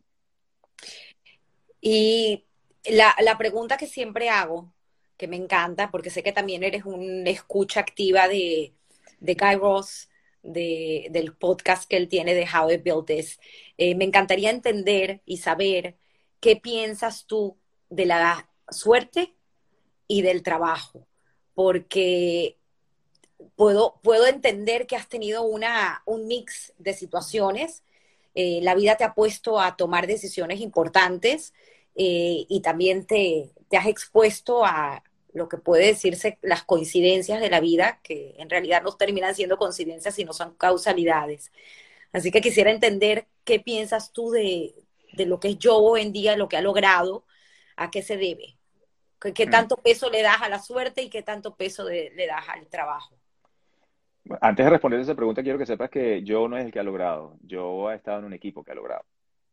[1.81, 2.45] Y
[2.91, 4.73] la, la, pregunta que siempre hago,
[5.19, 8.73] que me encanta, porque sé que también eres una escucha activa de,
[9.21, 10.09] de Guy Ross,
[10.43, 13.41] de, del podcast que él tiene de How I Built This,
[13.77, 15.97] eh, me encantaría entender y saber
[16.41, 17.59] qué piensas tú
[17.91, 19.35] de la suerte
[20.09, 21.07] y del trabajo,
[21.55, 22.59] porque
[23.57, 27.83] puedo, puedo entender que has tenido una, un mix de situaciones.
[28.35, 31.55] Eh, la vida te ha puesto a tomar decisiones importantes
[31.95, 35.03] eh, y también te, te, has expuesto a
[35.33, 39.59] lo que puede decirse las coincidencias de la vida, que en realidad no terminan siendo
[39.59, 41.53] coincidencias, sino son causalidades.
[42.13, 44.75] Así que quisiera entender qué piensas tú de,
[45.13, 47.25] de lo que es yo hoy en día, lo que ha logrado,
[47.77, 48.56] a qué se debe.
[49.21, 49.51] ¿Qué, mm.
[49.51, 53.17] tanto peso le das a la suerte y qué tanto peso le das al trabajo?
[54.41, 56.85] Antes de responder esa pregunta, quiero que sepas que yo no es el que ha
[56.85, 57.37] logrado.
[57.43, 59.05] Yo he estado en un equipo que ha logrado.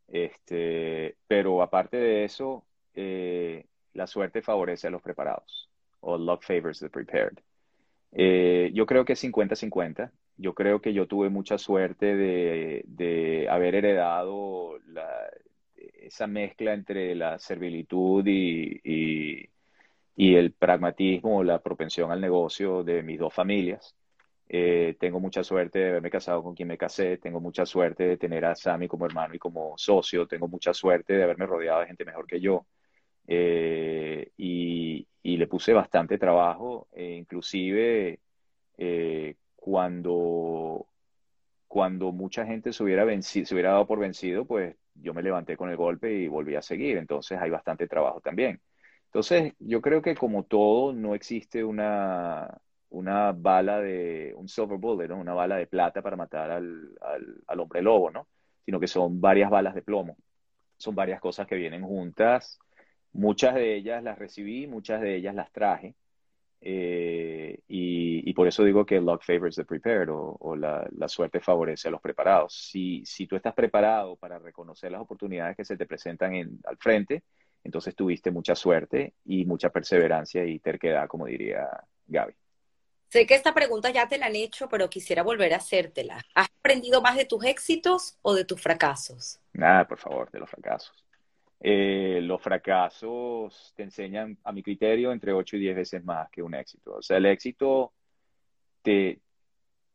[0.08, 5.70] Este, pero aparte de eso, eh, la suerte favorece a los preparados.
[6.00, 7.38] O luck favors the prepared.
[8.12, 10.10] Eh, yo creo que es 50-50.
[10.36, 15.30] Yo creo que yo tuve mucha suerte de, de haber heredado la,
[15.76, 19.48] esa mezcla entre la servilitud y, y
[20.16, 23.96] el pragmatismo la propensión al negocio de mis dos familias.
[24.48, 28.16] Eh, tengo mucha suerte de haberme casado con quien me casé, tengo mucha suerte de
[28.18, 31.86] tener a Sammy como hermano y como socio, tengo mucha suerte de haberme rodeado de
[31.86, 32.66] gente mejor que yo.
[33.26, 38.20] Eh, y, le puse bastante trabajo, e inclusive
[38.78, 40.86] eh, cuando,
[41.66, 45.70] cuando mucha gente se hubiera, se hubiera dado por vencido, pues yo me levanté con
[45.70, 46.96] el golpe y volví a seguir.
[46.98, 48.60] Entonces hay bastante trabajo también.
[49.14, 52.48] Entonces, yo creo que como todo, no existe una,
[52.90, 55.18] una bala de, un silver bullet, ¿no?
[55.18, 56.98] Una bala de plata para matar al,
[57.46, 58.26] al, hombre lobo, ¿no?
[58.64, 60.16] Sino que son varias balas de plomo.
[60.78, 62.58] son varias cosas que vienen juntas.
[63.12, 65.94] Muchas de ellas las recibí, muchas de ellas las traje.
[66.60, 71.92] Eh, y, por eso digo que luck favors the prepared o, la, suerte favorece a
[71.92, 72.54] los preparados.
[72.54, 76.78] Si, si tú estás preparado para reconocer las oportunidades que se te presentan en, al
[76.78, 77.22] frente,
[77.64, 81.66] entonces tuviste mucha suerte y mucha perseverancia y terquedad, como diría
[82.06, 82.34] Gaby.
[83.08, 86.20] Sé que esta pregunta ya te la han hecho, pero quisiera volver a hacértela.
[86.34, 89.40] ¿Has aprendido más de tus éxitos o de tus fracasos?
[89.52, 91.04] Nada, por favor, de los fracasos.
[91.60, 96.42] Eh, los fracasos te enseñan, a mi criterio, entre 8 y 10 veces más que
[96.42, 96.96] un éxito.
[96.96, 97.92] O sea, el éxito
[98.82, 99.20] te,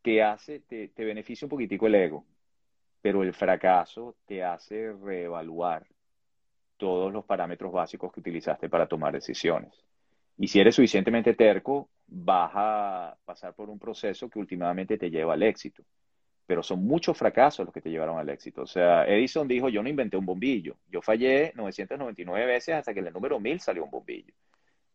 [0.01, 2.25] te hace, te, te beneficia un poquitico el ego,
[3.01, 5.85] pero el fracaso te hace reevaluar
[6.79, 9.85] todos los parámetros básicos que utilizaste para tomar decisiones.
[10.39, 15.33] Y si eres suficientemente terco, vas a pasar por un proceso que últimamente te lleva
[15.33, 15.83] al éxito
[16.49, 18.63] pero son muchos fracasos los que te llevaron al éxito.
[18.63, 23.01] O sea, Edison dijo, yo no inventé un bombillo, yo fallé 999 veces hasta que
[23.01, 24.33] en el número 1000 salió un bombillo.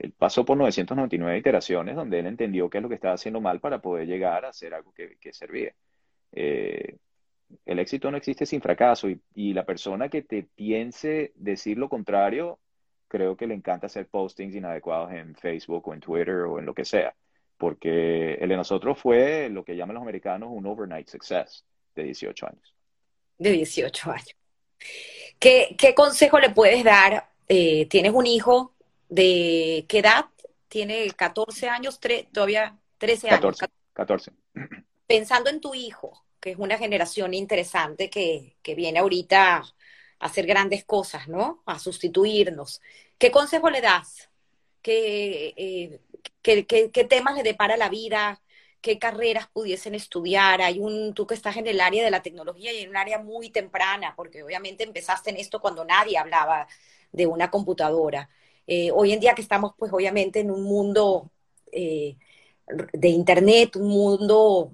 [0.01, 3.61] Él pasó por 999 iteraciones donde él entendió qué es lo que estaba haciendo mal
[3.61, 5.72] para poder llegar a hacer algo que, que servía.
[6.32, 6.97] Eh,
[7.64, 11.88] el éxito no existe sin fracaso y, y, la persona que te piense decir lo
[11.88, 12.59] contrario,
[13.09, 16.74] creo que le encanta hacer postings inadecuados en Facebook o en Twitter o en lo
[16.74, 17.14] que sea
[17.57, 22.46] porque el de nosotros fue lo que llaman los americanos un overnight success de 18
[22.46, 22.74] años.
[23.38, 24.36] De 18 años.
[25.38, 27.30] ¿Qué, qué consejo le puedes dar?
[27.48, 28.74] Eh, ¿Tienes un hijo
[29.09, 30.26] de qué edad?
[30.68, 32.00] ¿Tiene 14 años?
[32.32, 33.59] ¿Todavía 13 años?
[33.92, 34.32] 14.
[35.07, 39.74] Pensando en tu hijo, que es una generación interesante que, que viene ahorita a
[40.18, 41.62] hacer grandes cosas, ¿no?
[41.64, 42.82] A sustituirnos.
[43.16, 44.28] ¿Qué consejo le das?
[44.82, 46.01] ¿Qué, eh,
[46.42, 48.42] qué, temas le depara la vida,
[48.82, 50.61] qué carreras pudiesen estudiar.
[50.61, 53.18] Hay un, tú que estás en el área de la tecnología y en un área
[53.18, 56.68] muy temprana, porque obviamente empezaste en esto cuando nadie hablaba
[57.11, 58.28] de una computadora.
[58.66, 61.30] Eh, hoy en día que estamos, pues obviamente en un mundo
[61.72, 62.16] eh,
[62.66, 64.72] de Internet, un mundo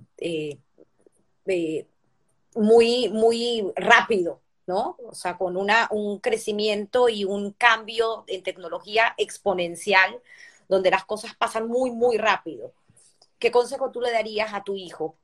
[2.55, 4.97] muy, muy rápido, ¿no?
[5.05, 10.21] O sea, con una, un crecimiento y un cambio en tecnología exponencial
[10.69, 12.73] donde las cosas pasan muy, muy rápido.
[13.39, 15.17] ¿Qué consejo tú le darías a tu hijo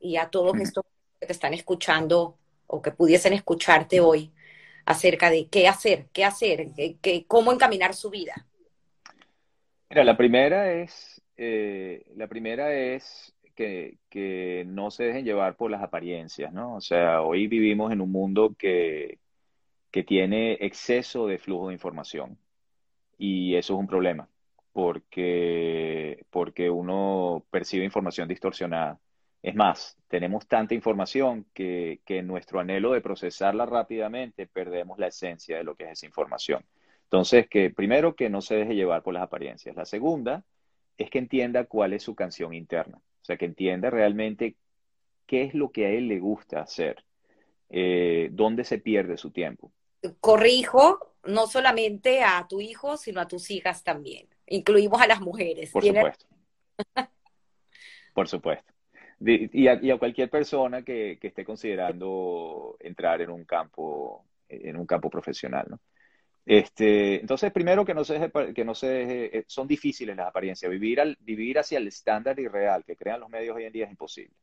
[0.00, 0.84] y a todos estos
[1.20, 4.32] que te están escuchando o que pudiesen escucharte hoy
[4.86, 6.68] acerca de qué hacer, qué hacer,
[7.00, 8.46] qué, cómo encaminar su vida?
[9.90, 15.82] Mira, la primera es, eh, la primera es que, no se dejen llevar por las
[15.82, 16.76] apariencias, ¿no?
[16.76, 19.18] O sea, hoy vivimos en un mundo que,
[19.90, 22.38] que tiene exceso de flujo de información
[23.18, 24.28] y eso es un problema
[24.74, 29.00] porque, porque uno percibe información distorsionada.
[29.40, 35.08] Es más, tenemos tanta información que, que en nuestro anhelo de procesarla rápidamente perdemos la
[35.08, 36.64] esencia de lo que es esa información.
[37.04, 39.76] Entonces, que primero que no se deje llevar por las apariencias.
[39.76, 40.44] La segunda
[40.98, 43.00] es que entienda cuál es su canción interna.
[43.24, 44.56] O sea, que entienda realmente
[45.26, 47.02] qué es lo que a él le gusta hacer,
[47.70, 49.72] eh, dónde se pierde su tiempo.
[50.20, 55.70] Corrijo, no solamente a tu hijo, sino a tus hijas también incluimos a las mujeres.
[55.70, 56.26] Por supuesto.
[58.14, 58.72] Por supuesto.
[59.20, 65.66] Y a, cualquier persona que, esté considerando entrar en un campo, en un campo profesional,
[65.70, 65.80] ¿no?
[66.46, 70.70] Este, entonces, primero que no se que no se eh, son difíciles las apariencias.
[70.70, 73.90] Vivir, al, vivir hacia el estándar irreal que crean los medios hoy en día es
[73.90, 74.34] imposible.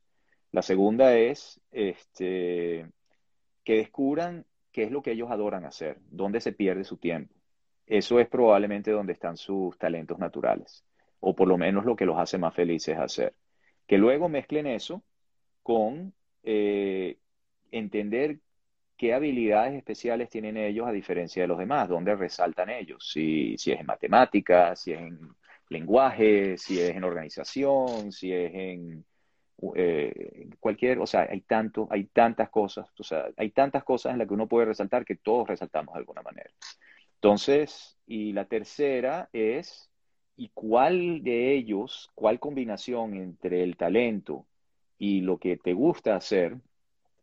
[0.52, 2.88] La segunda es este,
[3.64, 7.34] que descubran qué es lo que ellos adoran hacer, dónde se pierde su tiempo
[7.92, 10.86] eso es probablemente donde están sus talentos naturales,
[11.20, 13.36] o por lo menos lo que los hace más felices hacer.
[13.86, 15.04] Que luego mezclen eso
[15.62, 17.18] con eh,
[17.70, 18.40] entender
[19.02, 23.68] qué habilidades especiales tienen ellos a diferencia de los demás, dónde resaltan ellos, si, es
[23.68, 25.20] en matemáticas, si es en
[25.70, 29.04] lenguaje, si es en organización, si es en
[29.74, 34.20] eh, cualquier, o sea, hay tanto, hay tantas cosas, o sea, hay tantas cosas en
[34.20, 36.52] las que uno puede resaltar que todos resaltamos de alguna manera.
[37.16, 39.90] Entonces, y la tercera es,
[40.38, 44.46] ¿y cuál de ellos, cuál combinación entre el talento
[45.00, 46.56] y lo que te gusta hacer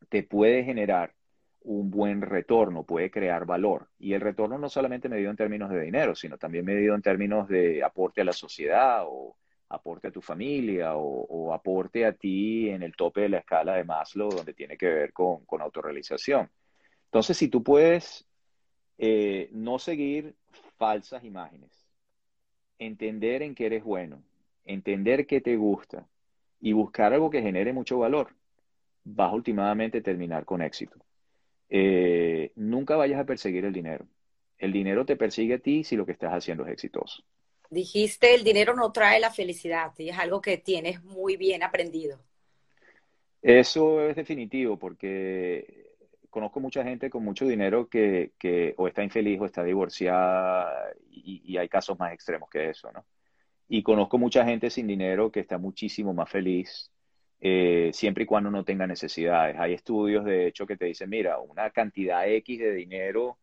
[0.09, 1.15] te puede generar
[1.63, 3.89] un buen retorno, puede crear valor?
[3.99, 7.49] Y el retorno no solamente medido en términos de dinero, sino también medido en términos
[7.49, 9.37] de aporte a la sociedad o
[9.71, 13.85] aporte a tu familia o, aporte a ti en el tope de la escala de
[13.85, 16.51] Maslow, donde tiene que ver con, con autorrealización.
[17.07, 18.27] Entonces, si tú puedes
[18.99, 20.35] eh, no seguir
[20.77, 21.71] falsas imágenes,
[22.79, 24.23] entender en qué eres bueno,
[24.65, 26.07] entender qué te gusta
[26.61, 28.35] y buscar algo que genere mucho valor,
[29.05, 30.99] vas últimamente a terminar con éxito.
[31.69, 34.07] Eh, nunca vayas a perseguir el dinero.
[34.59, 37.23] El dinero te persigue a ti si lo que estás haciendo es exitoso.
[37.71, 42.19] Dijiste, el dinero no trae la felicidad y es algo que tienes muy bien aprendido.
[43.43, 45.95] Eso es definitivo porque
[46.31, 48.33] conozco mucha gente con mucho dinero que,
[48.77, 53.05] o está infeliz o está divorciada y, y, hay casos más extremos que eso, ¿no?
[53.69, 56.91] Y conozco mucha gente sin dinero que está muchísimo más feliz
[57.41, 59.57] eh, siempre y cuando no tenga necesidades.
[59.59, 63.39] Hay estudios, de hecho, que te dicen, mira, una cantidad X de dinero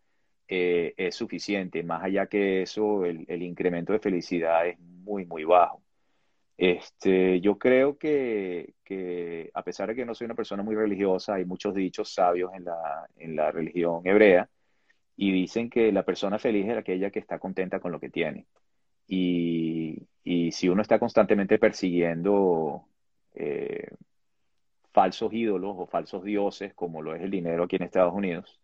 [0.47, 1.83] eh, es suficiente.
[1.83, 5.81] Más allá que eso, el, incremento de felicidad es muy, muy bajo.
[6.57, 8.73] Este, yo creo que,
[9.53, 12.65] a pesar de que no soy una persona muy religiosa, hay muchos dichos sabios en
[12.65, 14.49] la, en la religión hebrea
[15.17, 18.47] y dicen que la persona feliz es aquella que está contenta con lo que tiene.
[19.07, 20.07] Y
[20.51, 22.87] si uno está constantemente persiguiendo
[23.35, 23.89] eh,
[24.93, 28.59] falsos ídolos o falsos dioses, como lo es el dinero aquí en Estados Unidos,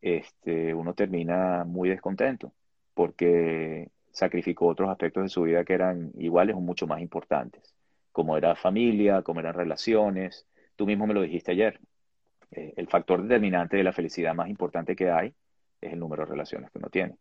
[0.00, 2.52] este, uno termina muy descontento
[2.94, 7.74] porque sacrificó otros aspectos de su vida que eran iguales o mucho más importantes,
[8.12, 10.46] como era familia, como eran relaciones.
[10.76, 11.80] Tú mismo me lo dijiste ayer.
[12.52, 15.34] Eh, el factor determinante de la felicidad más importante que hay
[15.80, 17.16] es el número de relaciones que uno tiene.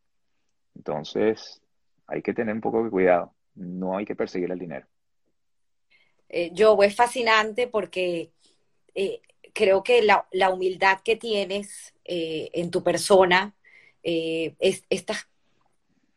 [0.76, 1.62] Entonces,
[2.08, 3.34] hay que tener un poco de cuidado.
[3.56, 4.88] No hay que perseguir el dinero
[6.30, 8.32] eh, yo es fascinante porque
[8.96, 9.22] eh,
[9.54, 13.56] creo que la, la, humildad que tienes eh, en tu persona,
[14.04, 15.28] es, estos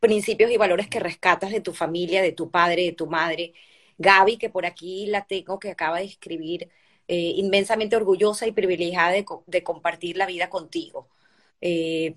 [0.01, 3.55] principios y valores que rescatas de tu familia, de tu padre, de tu madre.
[3.99, 6.71] Gaby, que por aquí la tengo, que acaba de escribir,
[7.09, 11.09] inmensamente orgullosa y privilegiada de, de compartir la vida contigo.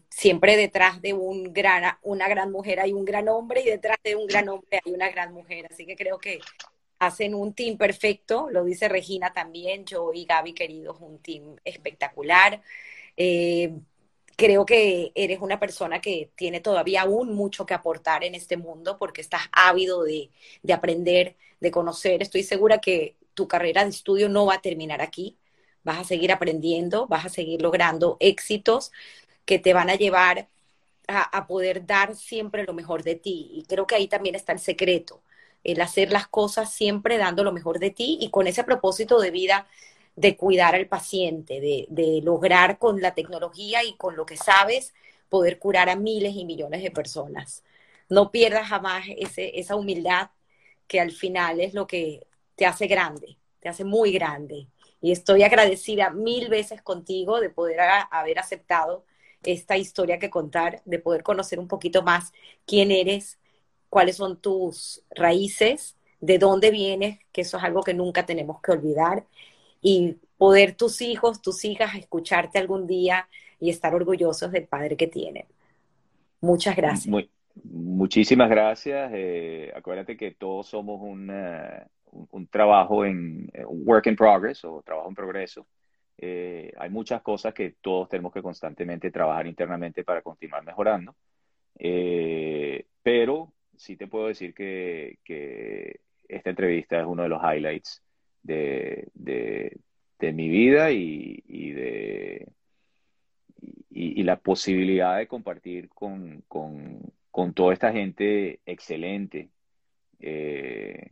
[0.10, 4.16] siempre detrás de un gran, una gran mujer hay un gran hombre y detrás de
[4.16, 5.68] un gran hombre hay una gran mujer.
[5.72, 6.39] Así que creo que
[7.02, 12.62] hacen un team perfecto, lo dice Regina también, yo y Gaby queridos, un team espectacular.
[13.18, 13.74] Eh,
[14.38, 18.97] creo que eres una persona que tiene todavía aún mucho que aportar en este mundo
[18.99, 20.30] porque estás ávido de,
[20.64, 22.22] de aprender, de conocer.
[22.22, 25.38] Estoy segura que tu carrera de estudio no va a terminar aquí.
[25.84, 28.91] Vas a seguir aprendiendo, vas a seguir logrando éxitos
[29.45, 30.49] que te van a llevar
[31.08, 33.49] a, a poder dar siempre lo mejor de ti.
[33.54, 35.24] Y creo que ahí también está el secreto
[35.64, 39.32] el hacer las cosas siempre dando lo mejor de ti y con ese propósito de
[39.32, 39.68] vida
[40.16, 44.93] de cuidar al paciente, de, lograr con la tecnología y con lo que sabes
[45.30, 47.64] poder curar a miles y millones de personas.
[48.09, 50.30] No pierdas jamás ese, esa humildad
[50.88, 54.68] que al final es lo que te hace grande, te hace muy grande.
[54.99, 57.80] Y estoy agradecida mil veces contigo de poder
[58.12, 59.05] haber aceptado
[59.43, 62.34] esta historia que contar, de poder conocer un poquito más
[62.66, 63.39] quién eres,
[63.92, 68.72] cuáles son tus raíces, de dónde vienes, que eso es algo que nunca tenemos que
[68.72, 69.26] olvidar,
[69.82, 73.28] y poder tus hijos, tus hijas escucharte algún día
[73.60, 75.46] y estar orgullosos del padre que tienen.
[76.39, 77.14] Muchas gracias.
[77.66, 79.12] muchísimas gracias.
[79.14, 81.30] Eh, acuérdate que todos somos un,
[82.32, 85.68] un, trabajo en un work in progress o trabajo en progreso.
[86.18, 91.14] Eh, hay muchas cosas que todos tenemos que constantemente trabajar internamente para continuar mejorando.
[91.78, 98.01] Eh, pero sí te puedo decir que, esta entrevista es uno de los highlights
[98.43, 99.09] de,
[100.19, 102.47] mi vida y, de
[103.89, 106.43] y, la posibilidad de compartir con,
[107.55, 109.49] toda esta gente excelente
[110.19, 111.11] eh,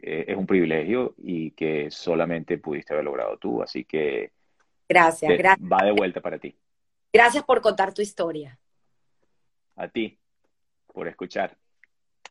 [0.00, 3.60] es un privilegio y que solamente pudiste haber logrado tú.
[3.60, 4.30] Así que
[4.88, 5.68] gracias, gracias.
[5.70, 6.54] Va de vuelta para ti.
[7.12, 8.58] Gracias por contar tu historia.
[9.74, 10.19] A ti
[10.92, 11.56] por escuchar.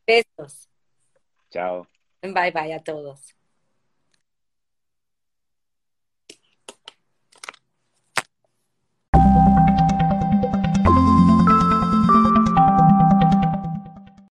[0.06, 0.68] Besos.
[1.50, 1.86] Chao.
[2.22, 3.34] Bye bye a todos.